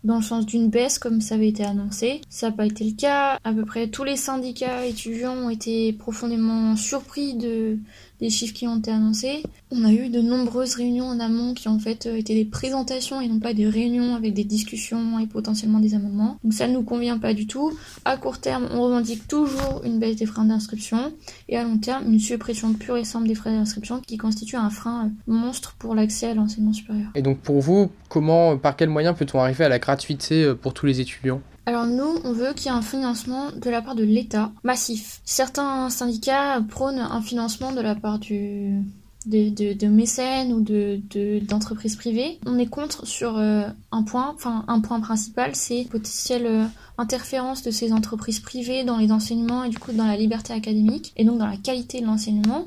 dans 0.04 0.16
le 0.16 0.22
sens 0.22 0.46
d'une 0.46 0.70
baisse 0.70 0.98
comme 0.98 1.20
ça 1.20 1.34
avait 1.34 1.57
été 1.58 1.68
annoncé. 1.68 2.20
Ça 2.28 2.50
n'a 2.50 2.56
pas 2.56 2.66
été 2.66 2.84
le 2.84 2.92
cas. 2.92 3.38
À 3.42 3.52
peu 3.52 3.64
près 3.64 3.88
tous 3.88 4.04
les 4.04 4.16
syndicats 4.16 4.86
étudiants 4.86 5.34
ont 5.34 5.50
été 5.50 5.92
profondément 5.92 6.76
surpris 6.76 7.34
de, 7.34 7.78
des 8.20 8.30
chiffres 8.30 8.54
qui 8.54 8.68
ont 8.68 8.78
été 8.78 8.90
annoncés. 8.90 9.42
On 9.70 9.84
a 9.84 9.92
eu 9.92 10.08
de 10.08 10.20
nombreuses 10.20 10.74
réunions 10.74 11.06
en 11.06 11.20
amont 11.20 11.54
qui 11.54 11.68
en 11.68 11.78
fait 11.78 12.06
étaient 12.06 12.34
des 12.34 12.44
présentations 12.44 13.20
et 13.20 13.28
non 13.28 13.40
pas 13.40 13.54
des 13.54 13.68
réunions 13.68 14.14
avec 14.14 14.34
des 14.34 14.44
discussions 14.44 15.18
et 15.18 15.26
potentiellement 15.26 15.80
des 15.80 15.94
amendements. 15.94 16.38
Donc 16.44 16.52
ça 16.52 16.68
ne 16.68 16.74
nous 16.74 16.82
convient 16.82 17.18
pas 17.18 17.34
du 17.34 17.46
tout. 17.46 17.76
À 18.04 18.16
court 18.16 18.38
terme, 18.38 18.68
on 18.72 18.82
revendique 18.82 19.26
toujours 19.26 19.82
une 19.84 19.98
baisse 19.98 20.16
des 20.16 20.26
freins 20.26 20.44
d'inscription 20.44 21.12
et 21.48 21.56
à 21.56 21.64
long 21.64 21.78
terme, 21.78 22.12
une 22.12 22.20
suppression 22.20 22.72
pure 22.74 22.96
et 22.96 23.04
simple 23.04 23.26
des 23.26 23.34
frais 23.34 23.50
d'inscription 23.52 24.00
qui 24.00 24.16
constitue 24.16 24.56
un 24.56 24.70
frein 24.70 25.10
monstre 25.26 25.74
pour 25.78 25.94
l'accès 25.94 26.28
à 26.28 26.34
l'enseignement 26.34 26.72
supérieur. 26.72 27.08
Et 27.14 27.22
donc 27.22 27.38
pour 27.38 27.60
vous, 27.60 27.90
comment, 28.08 28.56
par 28.56 28.76
quel 28.76 28.88
moyen 28.88 29.12
peut-on 29.14 29.40
arriver 29.40 29.64
à 29.64 29.68
la 29.68 29.78
gratuité 29.78 30.44
euh, 30.44 30.54
pour 30.54 30.74
tous 30.74 30.86
les 30.86 31.00
étudiants? 31.00 31.40
Alors 31.68 31.84
nous, 31.84 32.18
on 32.24 32.32
veut 32.32 32.54
qu'il 32.54 32.72
y 32.72 32.74
ait 32.74 32.78
un 32.78 32.80
financement 32.80 33.50
de 33.54 33.68
la 33.68 33.82
part 33.82 33.94
de 33.94 34.02
l'État 34.02 34.52
massif. 34.62 35.20
Certains 35.26 35.90
syndicats 35.90 36.62
prônent 36.66 36.98
un 36.98 37.20
financement 37.20 37.72
de 37.72 37.82
la 37.82 37.94
part 37.94 38.18
du, 38.18 38.80
de, 39.28 39.86
mécènes 39.86 40.52
ou 40.52 40.60
de 40.60 41.00
d'entreprises 41.46 41.96
privées. 41.96 42.38
On 42.46 42.58
est 42.58 42.66
contre 42.66 43.06
sur 43.06 43.38
un 43.38 44.02
point, 44.02 44.32
enfin 44.34 44.64
un 44.68 44.80
point 44.80 45.00
principal, 45.00 45.54
c'est 45.54 45.86
potentiel 45.90 46.68
interférence 46.98 47.62
de 47.62 47.70
ces 47.70 47.92
entreprises 47.92 48.40
privées 48.40 48.82
dans 48.82 48.98
les 48.98 49.12
enseignements 49.12 49.62
et 49.62 49.68
du 49.68 49.78
coup 49.78 49.92
dans 49.92 50.06
la 50.06 50.16
liberté 50.16 50.52
académique 50.52 51.12
et 51.16 51.24
donc 51.24 51.38
dans 51.38 51.46
la 51.46 51.56
qualité 51.56 52.00
de 52.00 52.06
l'enseignement. 52.06 52.66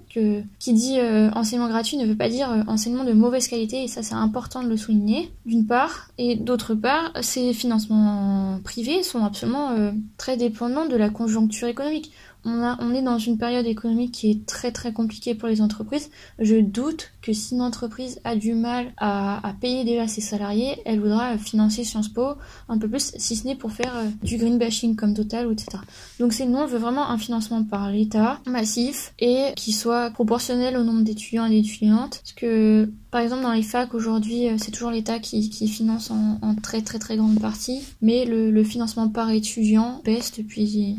Qui 0.60 0.74
dit 0.74 1.00
euh, 1.00 1.30
enseignement 1.32 1.68
gratuit 1.68 1.98
ne 1.98 2.06
veut 2.06 2.16
pas 2.16 2.30
dire 2.30 2.50
euh, 2.50 2.64
enseignement 2.68 3.04
de 3.04 3.12
mauvaise 3.12 3.48
qualité 3.48 3.84
et 3.84 3.88
ça 3.88 4.04
c'est 4.04 4.16
important 4.16 4.64
de 4.64 4.70
le 4.70 4.78
souligner 4.78 5.32
d'une 5.46 5.66
part 5.66 6.10
et 6.18 6.36
d'autre 6.38 6.74
part 6.74 7.12
ces 7.22 7.54
financements 7.54 8.60
privés 8.64 9.04
sont 9.04 9.26
absolument 9.26 9.72
euh, 9.72 9.92
très 10.18 10.38
dépendants 10.38 10.88
de 10.88 10.96
la 10.96 11.10
conjoncture 11.10 11.68
économique 11.68 12.12
on, 12.44 12.94
est 12.94 13.02
dans 13.02 13.20
une 13.20 13.38
période 13.38 13.66
économique 13.66 14.14
qui 14.14 14.32
est 14.32 14.46
très 14.46 14.72
très 14.72 14.94
compliquée 14.94 15.36
pour 15.36 15.48
les 15.48 15.62
entreprises. 15.62 16.10
Je 16.40 16.56
doute 16.56 17.12
que 17.22 17.34
si 17.34 17.56
une 17.56 17.62
entreprise 17.62 18.20
a 18.24 18.36
du 18.36 18.54
mal 18.54 18.94
à, 18.98 19.54
payer 19.60 19.84
déjà 19.84 20.08
ses 20.08 20.22
salariés, 20.22 20.78
elle 20.86 21.00
voudra 21.00 21.38
financer 21.38 21.84
Sciences 21.84 22.10
Po 22.10 22.34
un 22.68 22.78
peu 22.78 22.88
plus, 22.88 23.12
si 23.18 23.36
ce 23.36 23.46
n'est 23.46 23.56
pour 23.56 23.72
faire 23.72 23.96
euh, 23.96 24.08
du 24.24 24.38
green 24.38 24.58
bashing 24.58 24.96
comme 24.96 25.14
Total 25.14 25.52
etc. 25.52 25.78
Donc 26.20 26.34
c'est 26.34 26.46
nous, 26.46 26.58
on 26.58 26.66
veut 26.66 26.80
vraiment 26.80 27.10
un 27.10 27.18
financement 27.18 27.64
par 27.64 27.92
l'État 27.92 28.40
massif 28.48 29.14
et 29.20 29.52
qui 29.56 29.72
soit 29.72 30.10
proportionnel 30.12 30.78
au 30.78 30.84
nombre 30.84 31.04
d'étudiants 31.04 31.46
et 31.46 31.62
d'étudiantes. 31.62 32.22
Parce 32.24 32.34
que 32.34 32.90
par 33.12 33.22
exemple 33.22 33.44
dans 33.44 33.54
les 33.54 33.64
facs 33.64 33.94
aujourd'hui, 33.94 34.48
euh, 34.48 34.56
c'est 34.58 34.72
toujours 34.72 34.92
l'État 34.92 35.20
qui, 35.20 35.52
finance 35.68 36.12
en, 36.12 36.56
très 36.56 36.82
très 36.82 36.98
très 36.98 37.18
grande 37.18 37.40
partie, 37.40 37.82
mais 38.02 38.26
le, 38.26 38.50
le 38.50 38.64
financement 38.64 39.10
par 39.10 39.30
étudiant 39.30 40.02
baisse 40.04 40.32
depuis 40.38 40.96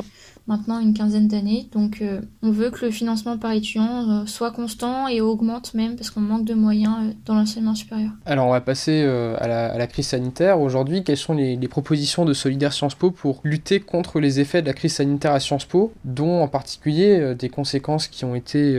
maintenant 0.47 0.81
une 0.81 0.95
quinzaine 0.95 1.29
d'années. 1.29 1.69
Donc 1.73 2.01
euh, 2.01 2.21
on 2.43 2.51
veut 2.51 2.71
que 2.71 2.85
le 2.85 2.91
financement 2.91 3.39
par 3.39 3.53
étudiant 3.53 4.11
euh, 4.11 4.27
soit 4.27 4.51
constant 4.51 5.09
et 5.09 5.21
augmente 5.21 5.75
même 5.75 5.97
parce 5.97 6.11
qu'on 6.11 6.21
manque 6.21 6.45
de 6.45 6.55
moyens 6.55 6.95
euh, 7.01 7.13
dans 7.25 7.35
l'enseignement 7.35 7.75
supérieur. 7.75 8.11
Alors 8.27 8.47
on 8.47 8.51
va 8.51 8.61
passer 8.61 9.03
à 9.03 9.47
la, 9.47 9.87
crise 9.87 10.09
sanitaire. 10.09 10.61
Aujourd'hui, 10.61 11.05
quelles 11.05 11.17
sont 11.17 11.35
les, 11.35 11.57
propositions 11.69 12.25
de 12.25 12.33
Solidaire 12.33 12.73
Sciences 12.73 12.95
Po 12.95 13.11
pour 13.11 13.41
lutter 13.45 13.81
contre 13.81 14.21
les 14.21 14.41
effets 14.41 14.63
de 14.63 14.67
la 14.67 14.75
crise 14.75 14.95
sanitaire 14.95 15.33
à 15.33 15.41
Sciences 15.41 15.65
Po, 15.65 15.93
dont 16.05 16.43
en 16.43 16.49
particulier 16.49 17.35
des 17.35 17.49
conséquences 17.49 18.09
qui 18.09 18.25
ont 18.25 18.35
été 18.35 18.77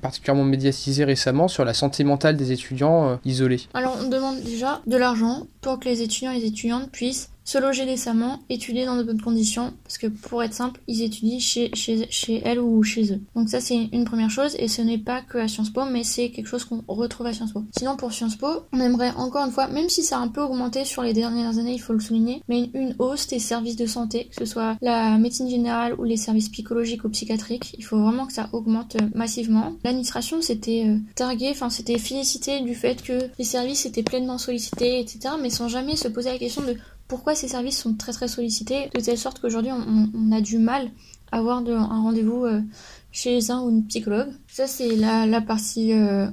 particulièrement 0.00 0.44
médiatisées 0.44 1.04
récemment 1.04 1.48
sur 1.48 1.64
la 1.64 1.74
santé 1.74 2.04
mentale 2.04 2.36
des 2.36 2.52
étudiants 2.52 3.18
isolés? 3.24 3.62
Alors 3.74 3.96
on 4.02 4.08
demande 4.08 4.40
déjà 4.42 4.82
de 4.86 4.96
l'argent 4.96 5.46
pour 5.60 5.78
que 5.78 5.88
les 5.88 6.02
étudiants 6.02 6.32
et 6.32 6.40
les 6.40 6.46
étudiantes 6.46 6.90
puissent 6.90 7.30
se 7.44 7.58
loger 7.58 7.84
décemment, 7.84 8.40
étudier 8.48 8.84
dans 8.86 8.96
de 8.96 9.02
bonnes 9.02 9.20
conditions, 9.20 9.72
parce 9.84 9.98
que 9.98 10.06
pour 10.06 10.42
être 10.42 10.54
simple, 10.54 10.80
ils 10.86 11.02
étudient 11.02 11.40
chez, 11.40 11.70
chez, 11.74 12.06
chez 12.10 12.40
elles 12.44 12.60
ou 12.60 12.82
chez 12.82 13.12
eux. 13.12 13.20
Donc 13.34 13.48
ça 13.48 13.60
c'est 13.60 13.88
une 13.92 14.04
première 14.04 14.30
chose, 14.30 14.54
et 14.58 14.68
ce 14.68 14.82
n'est 14.82 14.98
pas 14.98 15.22
que 15.22 15.38
à 15.38 15.48
Sciences 15.48 15.70
Po, 15.70 15.84
mais 15.84 16.04
c'est 16.04 16.30
quelque 16.30 16.46
chose 16.46 16.64
qu'on 16.64 16.82
retrouve 16.86 17.26
à 17.26 17.32
Sciences 17.32 17.52
Po. 17.52 17.64
Sinon 17.76 17.96
pour 17.96 18.12
Sciences 18.12 18.36
Po, 18.36 18.46
on 18.72 18.80
aimerait 18.80 19.12
encore 19.16 19.44
une 19.44 19.52
fois, 19.52 19.68
même 19.68 19.88
si 19.88 20.02
ça 20.02 20.18
a 20.18 20.20
un 20.20 20.28
peu 20.28 20.40
augmenté 20.40 20.84
sur 20.84 21.02
les 21.02 21.12
dernières 21.12 21.58
années, 21.58 21.74
il 21.74 21.80
faut 21.80 21.92
le 21.92 22.00
souligner, 22.00 22.42
mais 22.48 22.70
une, 22.74 22.94
hausse 22.98 23.26
des 23.26 23.38
services 23.38 23.76
de 23.76 23.86
santé, 23.86 24.26
que 24.26 24.36
ce 24.36 24.44
soit 24.44 24.76
la 24.80 25.18
médecine 25.18 25.48
générale 25.48 25.94
ou 25.98 26.04
les 26.04 26.16
services 26.16 26.48
psychologiques 26.48 27.04
ou 27.04 27.08
psychiatriques, 27.08 27.74
il 27.78 27.84
faut 27.84 27.98
vraiment 27.98 28.26
que 28.26 28.32
ça 28.32 28.48
augmente 28.52 28.96
euh, 28.96 29.06
massivement. 29.14 29.72
L'administration 29.84 30.40
s'était 30.42 30.84
euh, 30.86 30.98
targuée, 31.14 31.50
enfin 31.50 31.70
s'était 31.70 31.98
félicité 31.98 32.60
du 32.60 32.74
fait 32.74 33.02
que 33.02 33.18
les 33.38 33.44
services 33.44 33.86
étaient 33.86 34.02
pleinement 34.02 34.38
sollicités, 34.38 35.00
etc., 35.00 35.34
mais 35.40 35.50
sans 35.50 35.68
jamais 35.68 35.96
se 35.96 36.08
poser 36.08 36.30
la 36.30 36.38
question 36.38 36.62
de 36.62 36.76
pourquoi 37.12 37.34
ces 37.34 37.48
services 37.48 37.78
sont 37.78 37.92
très 37.92 38.12
très 38.12 38.26
sollicités, 38.26 38.88
de 38.94 38.98
telle 38.98 39.18
sorte 39.18 39.38
qu'aujourd'hui 39.38 39.70
on, 39.70 40.32
a 40.32 40.40
du 40.40 40.56
mal 40.56 40.90
à 41.30 41.40
avoir 41.40 41.58
un 41.58 42.00
rendez-vous 42.00 42.46
euh, 42.46 42.62
chez 43.10 43.50
un 43.50 43.60
ou 43.60 43.68
une 43.68 43.84
psychologue. 43.84 44.30
Ça 44.48 44.66
c'est 44.66 44.96
la, 44.96 45.42
partie, 45.42 45.92
euh, 45.92 46.28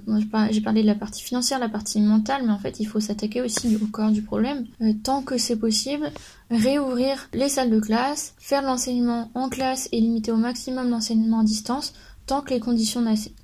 j'ai 0.51 0.61
parlé 0.61 0.81
de 0.81 0.87
la 0.87 0.95
partie 0.95 1.21
financière, 1.21 1.59
la 1.59 1.67
partie 1.67 1.99
mentale, 1.99 2.43
mais 2.45 2.53
en 2.53 2.59
fait 2.59 2.79
il 2.79 2.85
faut 2.85 3.01
s'attaquer 3.01 3.41
aussi 3.41 3.75
au 3.75 3.87
corps 3.87 4.11
du 4.11 4.21
problème. 4.21 4.67
Euh, 4.79 4.93
tant 5.03 5.21
que 5.21 5.37
c'est 5.37 5.57
possible, 5.57 6.13
réouvrir 6.49 7.27
les 7.33 7.49
salles 7.49 7.71
de 7.71 7.79
classe, 7.81 8.33
faire 8.37 8.61
l'enseignement 8.61 9.31
en 9.33 9.49
classe 9.49 9.89
et 9.91 9.99
limiter 9.99 10.31
au 10.31 10.37
maximum 10.37 10.89
l'enseignement 10.89 11.41
à 11.41 11.43
distance 11.43 11.93
tant 12.29 12.41
que 12.41 12.51
les 12.51 12.59
conditions 12.59 13.03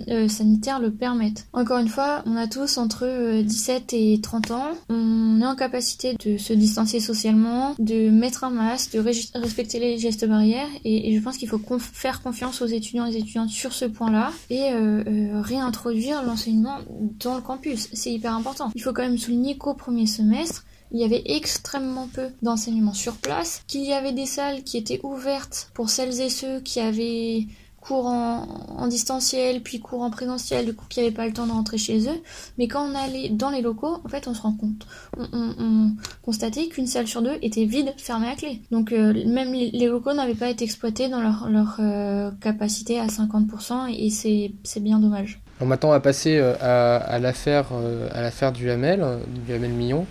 euh, 0.10 0.28
sanitaires 0.28 0.80
le 0.80 0.92
permettent. 0.92 1.48
Encore 1.54 1.80
une 1.80 1.88
fois, 1.88 2.22
on 2.28 2.36
a 2.36 2.48
tous 2.48 2.78
entre 2.78 3.42
17 3.42 3.94
euh, 3.94 3.98
et 3.98 4.22
30 4.22 4.52
ans, 4.52 4.68
on 4.90 5.42
est 5.42 5.46
en 5.46 5.56
capacité 5.56 6.14
de 6.24 6.38
se 6.38 6.54
distancer 6.54 7.00
socialement, 7.00 7.74
de 7.80 8.12
mettre 8.12 8.44
un 8.44 8.52
masque, 8.52 8.94
de 8.94 9.00
respecter 9.00 9.80
les 9.80 9.98
gestes 9.98 10.28
barrières, 10.28 10.68
et, 10.84 11.16
je 11.16 11.20
pense 11.20 11.38
qu'il 11.38 11.50
faut 11.50 11.60
faire 11.80 12.22
confiance 12.22 12.62
aux 12.62 12.68
étudiants 12.68 13.08
et 13.08 13.12
les 13.12 13.18
étudiantes 13.18 13.50
sur 13.50 13.74
ce 13.74 13.86
point-là, 13.86 14.32
et 14.52 14.70
euh, 14.72 15.42
réintroduire 15.42 16.22
l'enseignement 16.22 16.78
dans 17.20 17.36
le 17.36 17.42
campus. 17.42 17.90
C'est 17.92 18.12
hyper 18.12 18.36
important. 18.36 18.70
Il 18.76 18.84
faut 18.84 18.94
quand 18.94 19.02
même 19.02 19.18
souligner 19.18 19.58
qu'au 19.58 19.74
premier 19.74 20.06
semestre, 20.06 20.64
il 20.92 21.00
y 21.00 21.04
avait 21.04 21.24
extrêmement 21.26 22.08
peu 22.14 22.28
d'enseignement 22.44 22.94
sur 22.94 23.16
place, 23.16 23.64
qu'il 23.66 23.82
y 23.82 23.94
avait 23.94 24.14
des 24.14 24.28
salles 24.28 24.64
qui 24.64 24.78
étaient 24.78 25.00
ouvertes 25.02 25.72
pour 25.74 25.90
celles 25.90 26.22
et 26.22 26.30
ceux 26.30 26.60
qui 26.60 26.80
avaient 26.80 27.48
cours 27.86 28.08
en, 28.08 28.88
distanciel, 28.88 29.62
puis 29.62 29.80
cours 29.80 30.02
en 30.02 30.10
présentiel, 30.10 30.66
du 30.66 30.74
coup 30.74 30.86
qui 30.90 31.00
n'avaient 31.00 31.14
pas 31.14 31.26
le 31.26 31.34
temps 31.34 31.46
de 31.46 31.52
rentrer 31.52 31.78
chez 31.78 32.08
eux. 32.08 32.22
Mais 32.58 32.68
quand 32.68 32.90
on 32.90 32.96
allait 32.96 33.30
dans 33.30 33.50
les 33.50 33.62
locaux, 33.62 33.98
en 34.04 34.10
fait, 34.10 34.28
on 34.28 34.34
se 34.34 34.42
rend 34.42 34.54
compte, 34.54 34.88
on, 35.18 35.92
constatait 36.24 36.68
qu'une 36.68 36.88
salle 36.88 37.08
sur 37.08 37.22
deux 37.22 37.38
était 37.42 37.66
vide, 37.66 37.94
fermée 37.98 38.28
à 38.28 38.36
clé. 38.36 38.62
Donc 38.72 38.92
euh, 38.92 39.14
même 39.28 39.54
les, 39.54 39.88
locaux 39.88 40.14
n'avaient 40.14 40.34
pas 40.34 40.50
été 40.50 40.64
exploités 40.64 41.10
dans 41.10 41.22
leur, 41.22 41.48
leur 41.50 41.78
euh, 41.80 42.32
capacité 42.42 43.00
à 43.00 43.08
50% 43.08 43.94
et 43.96 44.10
c'est 44.10 44.80
bien 44.80 45.00
dommage. 45.00 45.42
Alors 45.60 45.70
maintenant, 45.70 45.90
on 45.90 45.94
va 45.94 46.00
passer 46.00 46.38
euh, 46.38 46.56
à, 46.60 46.98
à 46.98 47.20
l'affaire 47.20 48.52
du 48.52 48.70
Hamel, 48.70 49.06
du 49.46 49.54
Hamel 49.54 49.72
Millon 49.72 50.06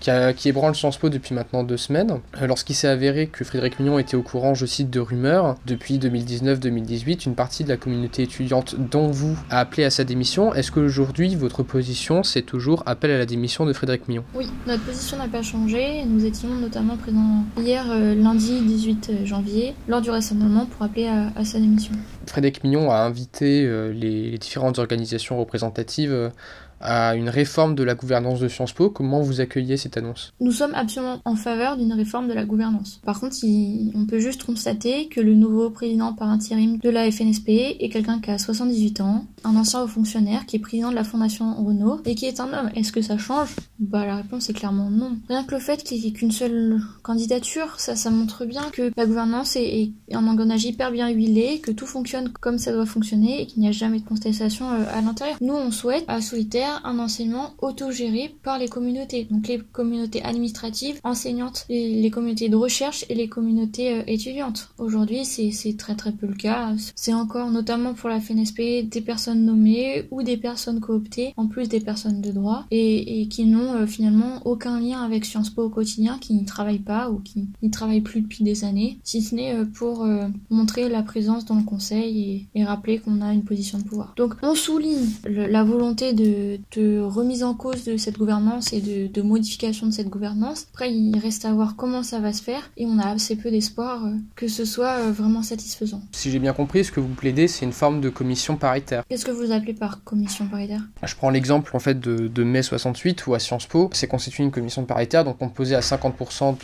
qui, 0.00 0.10
a, 0.10 0.32
qui 0.32 0.48
ébranle 0.48 0.74
Sciences 0.74 0.98
Po 0.98 1.08
depuis 1.08 1.34
maintenant 1.34 1.62
deux 1.62 1.76
semaines. 1.76 2.20
Euh, 2.40 2.46
lorsqu'il 2.46 2.74
s'est 2.74 2.88
avéré 2.88 3.26
que 3.26 3.44
Frédéric 3.44 3.78
Mignon 3.78 3.98
était 3.98 4.16
au 4.16 4.22
courant, 4.22 4.54
je 4.54 4.66
cite, 4.66 4.90
de 4.90 5.00
rumeurs, 5.00 5.56
depuis 5.66 5.98
2019-2018, 5.98 7.26
une 7.26 7.34
partie 7.34 7.64
de 7.64 7.68
la 7.68 7.76
communauté 7.76 8.22
étudiante, 8.22 8.76
dont 8.78 9.08
vous, 9.08 9.36
a 9.50 9.60
appelé 9.60 9.84
à 9.84 9.90
sa 9.90 10.04
démission. 10.04 10.54
Est-ce 10.54 10.70
qu'aujourd'hui, 10.70 11.34
votre 11.34 11.62
position, 11.62 12.22
c'est 12.22 12.42
toujours 12.42 12.82
appel 12.86 13.10
à 13.10 13.18
la 13.18 13.26
démission 13.26 13.66
de 13.66 13.72
Frédéric 13.72 14.08
Mignon? 14.08 14.24
Oui, 14.34 14.48
notre 14.66 14.84
position 14.84 15.16
n'a 15.16 15.28
pas 15.28 15.42
changé. 15.42 16.04
Nous 16.04 16.24
étions 16.24 16.48
notamment 16.48 16.96
présents 16.96 17.44
hier, 17.58 17.84
euh, 17.90 18.14
lundi 18.14 18.60
18 18.60 19.24
janvier, 19.24 19.74
lors 19.88 20.00
du 20.00 20.10
rassemblement 20.10 20.66
pour 20.66 20.82
appeler 20.82 21.08
à, 21.08 21.44
sa 21.44 21.58
démission. 21.58 21.92
Frédéric 22.26 22.64
Mignon 22.64 22.90
a 22.90 22.98
invité 22.98 23.64
euh, 23.64 23.92
les, 23.92 24.30
les, 24.30 24.38
différentes 24.38 24.78
organisations 24.78 25.38
représentatives 25.38 26.30
à 26.86 27.16
une 27.16 27.28
réforme 27.28 27.74
de 27.74 27.82
la 27.82 27.94
gouvernance 27.94 28.40
de 28.40 28.48
Sciences 28.48 28.72
Po. 28.72 28.90
Comment 28.90 29.20
vous 29.20 29.40
accueillez 29.40 29.76
cette 29.76 29.96
annonce? 29.96 30.32
Nous 30.40 30.52
sommes 30.52 30.74
absolument 30.74 31.20
en 31.24 31.34
faveur 31.34 31.76
d'une 31.76 31.92
réforme 31.92 32.28
de 32.28 32.32
la 32.32 32.44
gouvernance. 32.44 33.00
Par 33.04 33.20
contre, 33.20 33.36
on 33.94 34.06
peut 34.06 34.20
juste 34.20 34.44
constater 34.44 35.08
que 35.08 35.20
le 35.20 35.34
nouveau 35.34 35.70
président 35.70 36.14
par 36.14 36.28
intérim 36.28 36.78
de 36.78 36.90
la 36.90 37.10
FNSP 37.10 37.48
est 37.48 37.90
quelqu'un 37.90 38.20
qui 38.20 38.30
a 38.30 38.38
78 38.38 39.00
ans, 39.00 39.26
un 39.44 39.56
ancien 39.56 39.82
haut 39.82 39.88
fonctionnaire 39.88 40.46
qui 40.46 40.56
est 40.56 40.60
président 40.60 40.90
de 40.90 40.94
la 40.94 41.04
Fondation 41.04 41.54
Renault 41.64 42.00
et 42.04 42.14
qui 42.14 42.26
est 42.26 42.40
un 42.40 42.52
homme. 42.52 42.70
Est-ce 42.74 42.92
que 42.92 43.02
ça 43.02 43.18
change? 43.18 43.56
Bah 43.78 44.06
la 44.06 44.16
réponse 44.16 44.48
est 44.48 44.52
clairement 44.54 44.88
non. 44.90 45.18
Rien 45.28 45.44
que 45.44 45.54
le 45.54 45.60
fait 45.60 45.82
qu'il 45.82 46.00
n'y 46.00 46.08
ait 46.08 46.12
qu'une 46.12 46.30
seule 46.30 46.80
candidature, 47.02 47.78
ça, 47.78 47.96
ça 47.96 48.10
montre 48.10 48.44
bien 48.44 48.62
que 48.72 48.92
la 48.96 49.06
gouvernance 49.06 49.56
est, 49.56 49.90
un 50.12 50.26
engrenage 50.26 50.64
hyper 50.64 50.92
bien 50.92 51.08
huilé, 51.08 51.60
que 51.60 51.72
tout 51.72 51.86
fonctionne 51.86 52.32
comme 52.40 52.58
ça 52.58 52.72
doit 52.72 52.86
fonctionner 52.86 53.42
et 53.42 53.46
qu'il 53.46 53.60
n'y 53.62 53.68
a 53.68 53.72
jamais 53.72 54.00
de 54.00 54.04
contestation 54.04 54.70
euh, 54.70 54.84
à 54.94 55.00
l'intérieur. 55.00 55.36
Nous, 55.40 55.54
on 55.54 55.70
souhaite 55.70 56.04
à 56.08 56.20
Solitaire 56.20 56.75
un 56.84 56.98
enseignement 56.98 57.54
autogéré 57.58 58.34
par 58.42 58.58
les 58.58 58.68
communautés, 58.68 59.26
donc 59.30 59.48
les 59.48 59.58
communautés 59.58 60.22
administratives, 60.22 61.00
enseignantes, 61.04 61.64
les, 61.68 62.10
communautés 62.10 62.48
de 62.48 62.56
recherche 62.56 63.04
et 63.08 63.14
les 63.14 63.28
communautés 63.28 63.94
euh, 63.94 64.02
étudiantes. 64.06 64.70
Aujourd'hui, 64.78 65.24
c'est 65.24 65.76
très 65.76 65.94
très 65.94 66.12
peu 66.12 66.26
le 66.26 66.34
cas. 66.34 66.72
C'est 66.94 67.12
encore, 67.12 67.50
notamment 67.50 67.94
pour 67.94 68.08
la 68.08 68.20
FNSP, 68.20 68.88
des 68.88 69.00
personnes 69.00 69.44
nommées 69.44 70.06
ou 70.10 70.22
des 70.22 70.36
personnes 70.36 70.80
cooptées, 70.80 71.34
en 71.36 71.46
plus 71.46 71.68
des 71.68 71.80
personnes 71.80 72.20
de 72.20 72.30
droit, 72.30 72.64
et, 72.70 73.28
qui 73.28 73.44
n'ont 73.44 73.74
euh, 73.74 73.86
finalement 73.86 74.40
aucun 74.44 74.80
lien 74.80 75.02
avec 75.02 75.24
Sciences 75.24 75.50
Po 75.50 75.64
au 75.64 75.70
quotidien, 75.70 76.18
qui 76.18 76.34
n'y 76.34 76.44
travaillent 76.44 76.78
pas 76.78 77.10
ou 77.10 77.18
qui 77.18 77.48
n'y 77.62 77.70
travaillent 77.70 78.00
plus 78.00 78.20
depuis 78.20 78.44
des 78.44 78.64
années, 78.64 78.98
si 79.02 79.22
ce 79.22 79.34
n'est 79.34 79.54
euh, 79.54 79.64
pour 79.64 80.06
montrer 80.50 80.88
la 80.88 81.02
présence 81.02 81.44
dans 81.44 81.54
le 81.54 81.62
conseil 81.62 82.48
et, 82.54 82.64
rappeler 82.64 82.98
qu'on 82.98 83.20
a 83.20 83.32
une 83.32 83.44
position 83.44 83.78
de 83.78 83.84
pouvoir. 83.84 84.14
Donc 84.16 84.34
on 84.42 84.54
souligne 84.54 85.06
la 85.24 85.62
volonté 85.62 86.12
de, 86.12 86.55
de, 86.72 87.00
remise 87.00 87.44
en 87.44 87.54
cause 87.54 87.84
de 87.84 87.96
cette 87.96 88.18
gouvernance 88.18 88.72
et 88.72 88.80
de, 88.80 89.22
modification 89.22 89.86
de 89.86 89.92
cette 89.92 90.08
gouvernance. 90.08 90.66
Après, 90.72 90.92
il 90.92 91.18
reste 91.18 91.44
à 91.44 91.52
voir 91.52 91.74
comment 91.76 92.02
ça 92.02 92.20
va 92.20 92.32
se 92.32 92.42
faire 92.42 92.70
et 92.76 92.86
on 92.86 92.98
a 92.98 93.08
assez 93.08 93.34
peu 93.34 93.50
d'espoir 93.50 94.04
euh, 94.04 94.10
que 94.36 94.46
ce 94.46 94.64
soit 94.64 94.98
euh, 94.98 95.10
vraiment 95.10 95.42
satisfaisant. 95.42 96.02
Si 96.12 96.30
j'ai 96.30 96.38
bien 96.38 96.52
compris, 96.52 96.84
ce 96.84 96.92
que 96.92 97.00
vous 97.00 97.08
plaidez, 97.08 97.48
c'est 97.48 97.64
une 97.64 97.72
forme 97.72 98.00
de 98.00 98.08
commission 98.08 98.56
paritaire. 98.56 99.04
Qu'est-ce 99.08 99.24
que 99.24 99.30
vous 99.30 99.52
appelez 99.52 99.74
par 99.74 100.04
commission 100.04 100.46
paritaire? 100.46 100.82
Je 101.02 101.14
prends 101.14 101.30
l'exemple 101.30 101.74
en 101.74 101.80
fait 101.80 101.98
de, 101.98 102.44
mai 102.44 102.62
68 102.62 103.26
où 103.26 103.34
à 103.34 103.38
Sciences 103.38 103.66
Po, 103.66 103.90
c'est 103.92 104.06
constitué 104.06 104.44
une 104.44 104.50
commission 104.50 104.84
paritaire 104.84 105.24
donc 105.24 105.38
composée 105.38 105.74
à 105.74 105.80
50% 105.80 106.56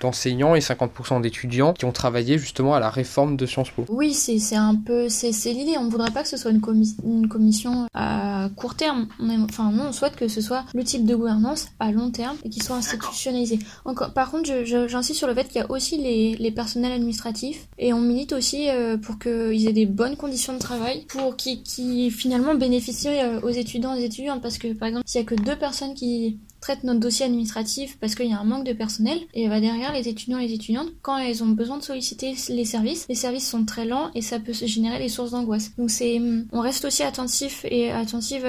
d'enseignants 0.00 0.54
et 0.54 0.60
50% 0.60 1.20
d'étudiants 1.20 1.72
qui 1.72 1.84
ont 1.84 1.92
travaillé 1.92 2.38
justement 2.38 2.74
à 2.74 2.80
la 2.80 2.90
réforme 2.90 3.36
de 3.36 3.46
Sciences 3.46 3.70
Po. 3.70 3.84
Oui, 3.88 4.14
c'est 4.14 4.56
un 4.56 4.74
peu, 4.74 5.08
c'est 5.08 5.30
l'idée. 5.52 5.76
On 5.78 5.88
voudrait 5.88 6.10
pas 6.10 6.22
que 6.22 6.28
ce 6.28 6.36
soit 6.36 6.50
une, 6.50 6.62
une 7.04 7.28
commission 7.28 7.86
à 7.94 8.48
court 8.56 8.74
terme. 8.74 9.01
On 9.20 9.42
enfin, 9.42 9.70
nous, 9.72 9.82
on 9.82 9.92
souhaite 9.92 10.16
que 10.16 10.28
ce 10.28 10.40
soit 10.40 10.64
le 10.74 10.84
type 10.84 11.04
de 11.04 11.14
gouvernance 11.14 11.68
à 11.80 11.92
long 11.92 12.10
terme 12.10 12.36
et 12.44 12.50
qui 12.50 12.60
soit 12.60 12.76
institutionnalisé. 12.76 13.58
Encore, 13.84 14.12
par 14.12 14.30
contre, 14.30 14.50
j'insiste 14.64 15.18
sur 15.18 15.28
le 15.28 15.34
fait 15.34 15.44
qu'il 15.44 15.60
y 15.60 15.64
a 15.64 15.70
aussi 15.70 15.98
les, 15.98 16.36
les, 16.36 16.50
personnels 16.50 16.92
administratifs 16.92 17.68
et 17.78 17.92
on 17.92 18.00
milite 18.00 18.32
aussi 18.32 18.68
euh, 18.68 18.96
pour 18.96 19.18
qu'ils 19.18 19.66
aient 19.66 19.72
des 19.72 19.86
bonnes 19.86 20.16
conditions 20.16 20.52
de 20.52 20.58
travail, 20.58 21.06
pour 21.08 21.36
qu'ils 21.36 21.62
qui 21.62 22.10
finalement 22.10 22.54
bénéficient 22.54 23.08
euh, 23.08 23.40
aux 23.40 23.48
étudiants 23.48 23.94
et 23.94 24.00
aux 24.00 24.04
étudiantes. 24.04 24.42
Parce 24.42 24.58
que, 24.58 24.72
par 24.74 24.88
exemple, 24.88 25.04
s'il 25.06 25.20
y 25.20 25.24
a 25.24 25.26
que 25.26 25.34
deux 25.34 25.56
personnes 25.56 25.94
qui 25.94 26.38
traite 26.62 26.84
notre 26.84 27.00
dossier 27.00 27.26
administratif 27.26 27.98
parce 28.00 28.14
qu'il 28.14 28.30
y 28.30 28.32
a 28.32 28.38
un 28.38 28.44
manque 28.44 28.64
de 28.64 28.72
personnel 28.72 29.18
et 29.34 29.48
va 29.48 29.60
derrière 29.60 29.92
les 29.92 30.08
étudiants 30.08 30.38
et 30.38 30.46
les 30.46 30.54
étudiantes 30.54 30.88
quand 31.02 31.18
elles 31.18 31.42
ont 31.42 31.48
besoin 31.48 31.76
de 31.76 31.82
solliciter 31.82 32.34
les 32.48 32.64
services. 32.64 33.04
Les 33.08 33.16
services 33.16 33.48
sont 33.48 33.64
très 33.64 33.84
lents 33.84 34.10
et 34.14 34.22
ça 34.22 34.38
peut 34.38 34.52
générer 34.52 34.98
des 34.98 35.08
sources 35.08 35.32
d'angoisse. 35.32 35.72
Donc 35.76 35.90
c'est 35.90 36.20
on 36.52 36.60
reste 36.60 36.84
aussi 36.84 37.02
attentif 37.02 37.66
et 37.68 37.90
attentive 37.90 38.46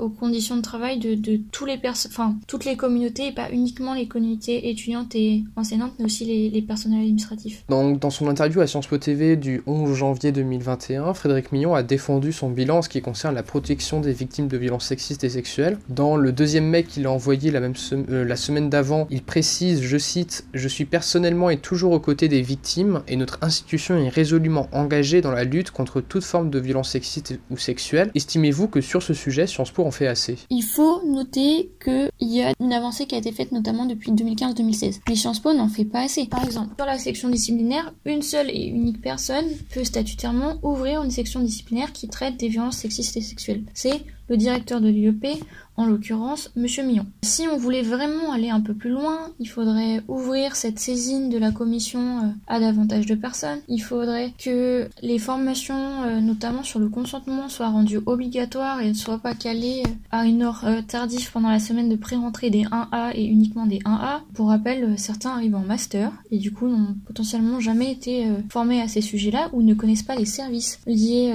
aux 0.00 0.08
conditions 0.08 0.56
de 0.56 0.62
travail 0.62 0.98
de, 0.98 1.14
de 1.14 1.40
tous 1.52 1.64
les 1.64 1.80
enfin 1.84 2.36
toutes 2.48 2.64
les 2.64 2.76
communautés 2.76 3.28
et 3.28 3.32
pas 3.32 3.50
uniquement 3.50 3.94
les 3.94 4.08
communautés 4.08 4.68
étudiantes 4.68 5.14
et 5.14 5.44
enseignantes 5.56 5.92
mais 5.98 6.04
aussi 6.04 6.24
les, 6.24 6.62
personnels 6.62 7.00
administratifs. 7.00 7.64
Donc 7.68 8.00
dans 8.00 8.10
son 8.10 8.28
interview 8.28 8.60
à 8.60 8.66
Sciences 8.66 8.86
Po 8.88 8.98
TV 8.98 9.36
du 9.36 9.62
11 9.66 9.94
janvier 9.94 10.32
2021 10.32 11.14
Frédéric 11.14 11.52
Millon 11.52 11.74
a 11.74 11.84
défendu 11.84 12.32
son 12.32 12.50
bilan 12.50 12.78
en 12.78 12.82
ce 12.82 12.88
qui 12.88 13.00
concerne 13.00 13.36
la 13.36 13.42
protection 13.44 14.00
des 14.00 14.12
victimes 14.12 14.48
de 14.48 14.56
violences 14.56 14.86
sexistes 14.86 15.22
et 15.22 15.28
sexuelles. 15.28 15.78
Dans 15.88 16.16
le 16.16 16.32
deuxième 16.32 16.66
mai 16.66 16.82
qu'il 16.82 17.06
a 17.06 17.10
envoyé 17.10 17.51
euh, 17.54 18.24
la 18.24 18.36
semaine 18.36 18.70
d'avant, 18.70 19.06
il 19.10 19.22
précise, 19.22 19.82
je 19.82 19.98
cite, 19.98 20.46
Je 20.54 20.68
suis 20.68 20.84
personnellement 20.84 21.50
et 21.50 21.58
toujours 21.58 21.92
aux 21.92 22.00
côtés 22.00 22.28
des 22.28 22.42
victimes 22.42 23.02
et 23.08 23.16
notre 23.16 23.38
institution 23.42 23.96
est 23.96 24.08
résolument 24.08 24.68
engagée 24.72 25.20
dans 25.20 25.30
la 25.30 25.44
lutte 25.44 25.70
contre 25.70 26.00
toute 26.00 26.24
forme 26.24 26.50
de 26.50 26.58
violence 26.58 26.90
sexiste 26.90 27.38
ou 27.50 27.56
sexuelle. 27.56 28.10
Estimez-vous 28.14 28.68
que 28.68 28.80
sur 28.80 29.02
ce 29.02 29.14
sujet, 29.14 29.46
Sciences 29.46 29.70
Po 29.70 29.84
en 29.84 29.90
fait 29.90 30.06
assez? 30.06 30.38
Il 30.50 30.62
faut 30.62 31.02
noter 31.06 31.70
qu'il 31.82 32.10
y 32.20 32.42
a 32.42 32.52
une 32.60 32.72
avancée 32.72 33.06
qui 33.06 33.14
a 33.14 33.18
été 33.18 33.32
faite 33.32 33.52
notamment 33.52 33.86
depuis 33.86 34.12
2015-2016. 34.12 35.00
Mais 35.08 35.16
Sciences 35.16 35.40
Po 35.40 35.52
n'en 35.52 35.68
fait 35.68 35.84
pas 35.84 36.04
assez. 36.04 36.26
Par 36.26 36.44
exemple, 36.44 36.74
sur 36.76 36.86
la 36.86 36.98
section 36.98 37.28
disciplinaire, 37.28 37.92
une 38.04 38.22
seule 38.22 38.50
et 38.50 38.66
unique 38.66 39.00
personne 39.00 39.44
peut 39.74 39.84
statutairement 39.84 40.58
ouvrir 40.62 41.02
une 41.02 41.10
section 41.10 41.40
disciplinaire 41.40 41.92
qui 41.92 42.08
traite 42.08 42.36
des 42.36 42.48
violences 42.48 42.78
sexistes 42.78 43.16
et 43.16 43.20
sexuelles. 43.20 43.62
C'est 43.74 44.02
le 44.32 44.38
directeur 44.38 44.80
de 44.80 44.88
l'IEP 44.88 45.44
en 45.76 45.86
l'occurrence 45.86 46.50
Monsieur 46.56 46.84
Millon. 46.84 47.06
Si 47.22 47.46
on 47.50 47.56
voulait 47.56 47.82
vraiment 47.82 48.32
aller 48.32 48.50
un 48.50 48.60
peu 48.60 48.74
plus 48.74 48.90
loin, 48.90 49.18
il 49.40 49.48
faudrait 49.48 50.02
ouvrir 50.08 50.54
cette 50.54 50.78
saisine 50.78 51.30
de 51.30 51.38
la 51.38 51.50
commission 51.50 52.18
euh, 52.18 52.28
à 52.46 52.60
davantage 52.60 53.06
de 53.06 53.14
personnes. 53.14 53.60
Il 53.68 53.80
faudrait 53.80 54.32
que 54.38 54.88
les 55.02 55.18
formations, 55.18 56.02
euh, 56.04 56.20
notamment 56.20 56.62
sur 56.62 56.78
le 56.78 56.88
consentement, 56.88 57.48
soient 57.48 57.70
rendues 57.70 58.00
obligatoires 58.04 58.80
et 58.80 58.88
ne 58.88 58.94
soient 58.94 59.18
pas 59.18 59.34
calées 59.34 59.82
euh, 59.86 59.90
à 60.10 60.26
une 60.26 60.42
heure 60.42 60.64
tardive 60.88 61.30
pendant 61.32 61.48
la 61.48 61.58
semaine 61.58 61.88
de 61.88 61.96
pré-rentrée 61.96 62.50
des 62.50 62.64
1A 62.64 63.12
et 63.14 63.24
uniquement 63.24 63.66
des 63.66 63.78
1A. 63.78 64.20
Pour 64.34 64.48
rappel, 64.48 64.98
certains 64.98 65.30
arrivent 65.30 65.54
en 65.54 65.60
master 65.60 66.12
et 66.30 66.38
du 66.38 66.52
coup 66.52 66.68
n'ont 66.68 66.94
potentiellement 67.06 67.60
jamais 67.60 67.90
été 67.90 68.26
formés 68.50 68.80
à 68.80 68.88
ces 68.88 69.00
sujets-là 69.00 69.48
ou 69.52 69.62
ne 69.62 69.74
connaissent 69.74 70.02
pas 70.02 70.16
les 70.16 70.26
services 70.26 70.80
liés 70.86 71.32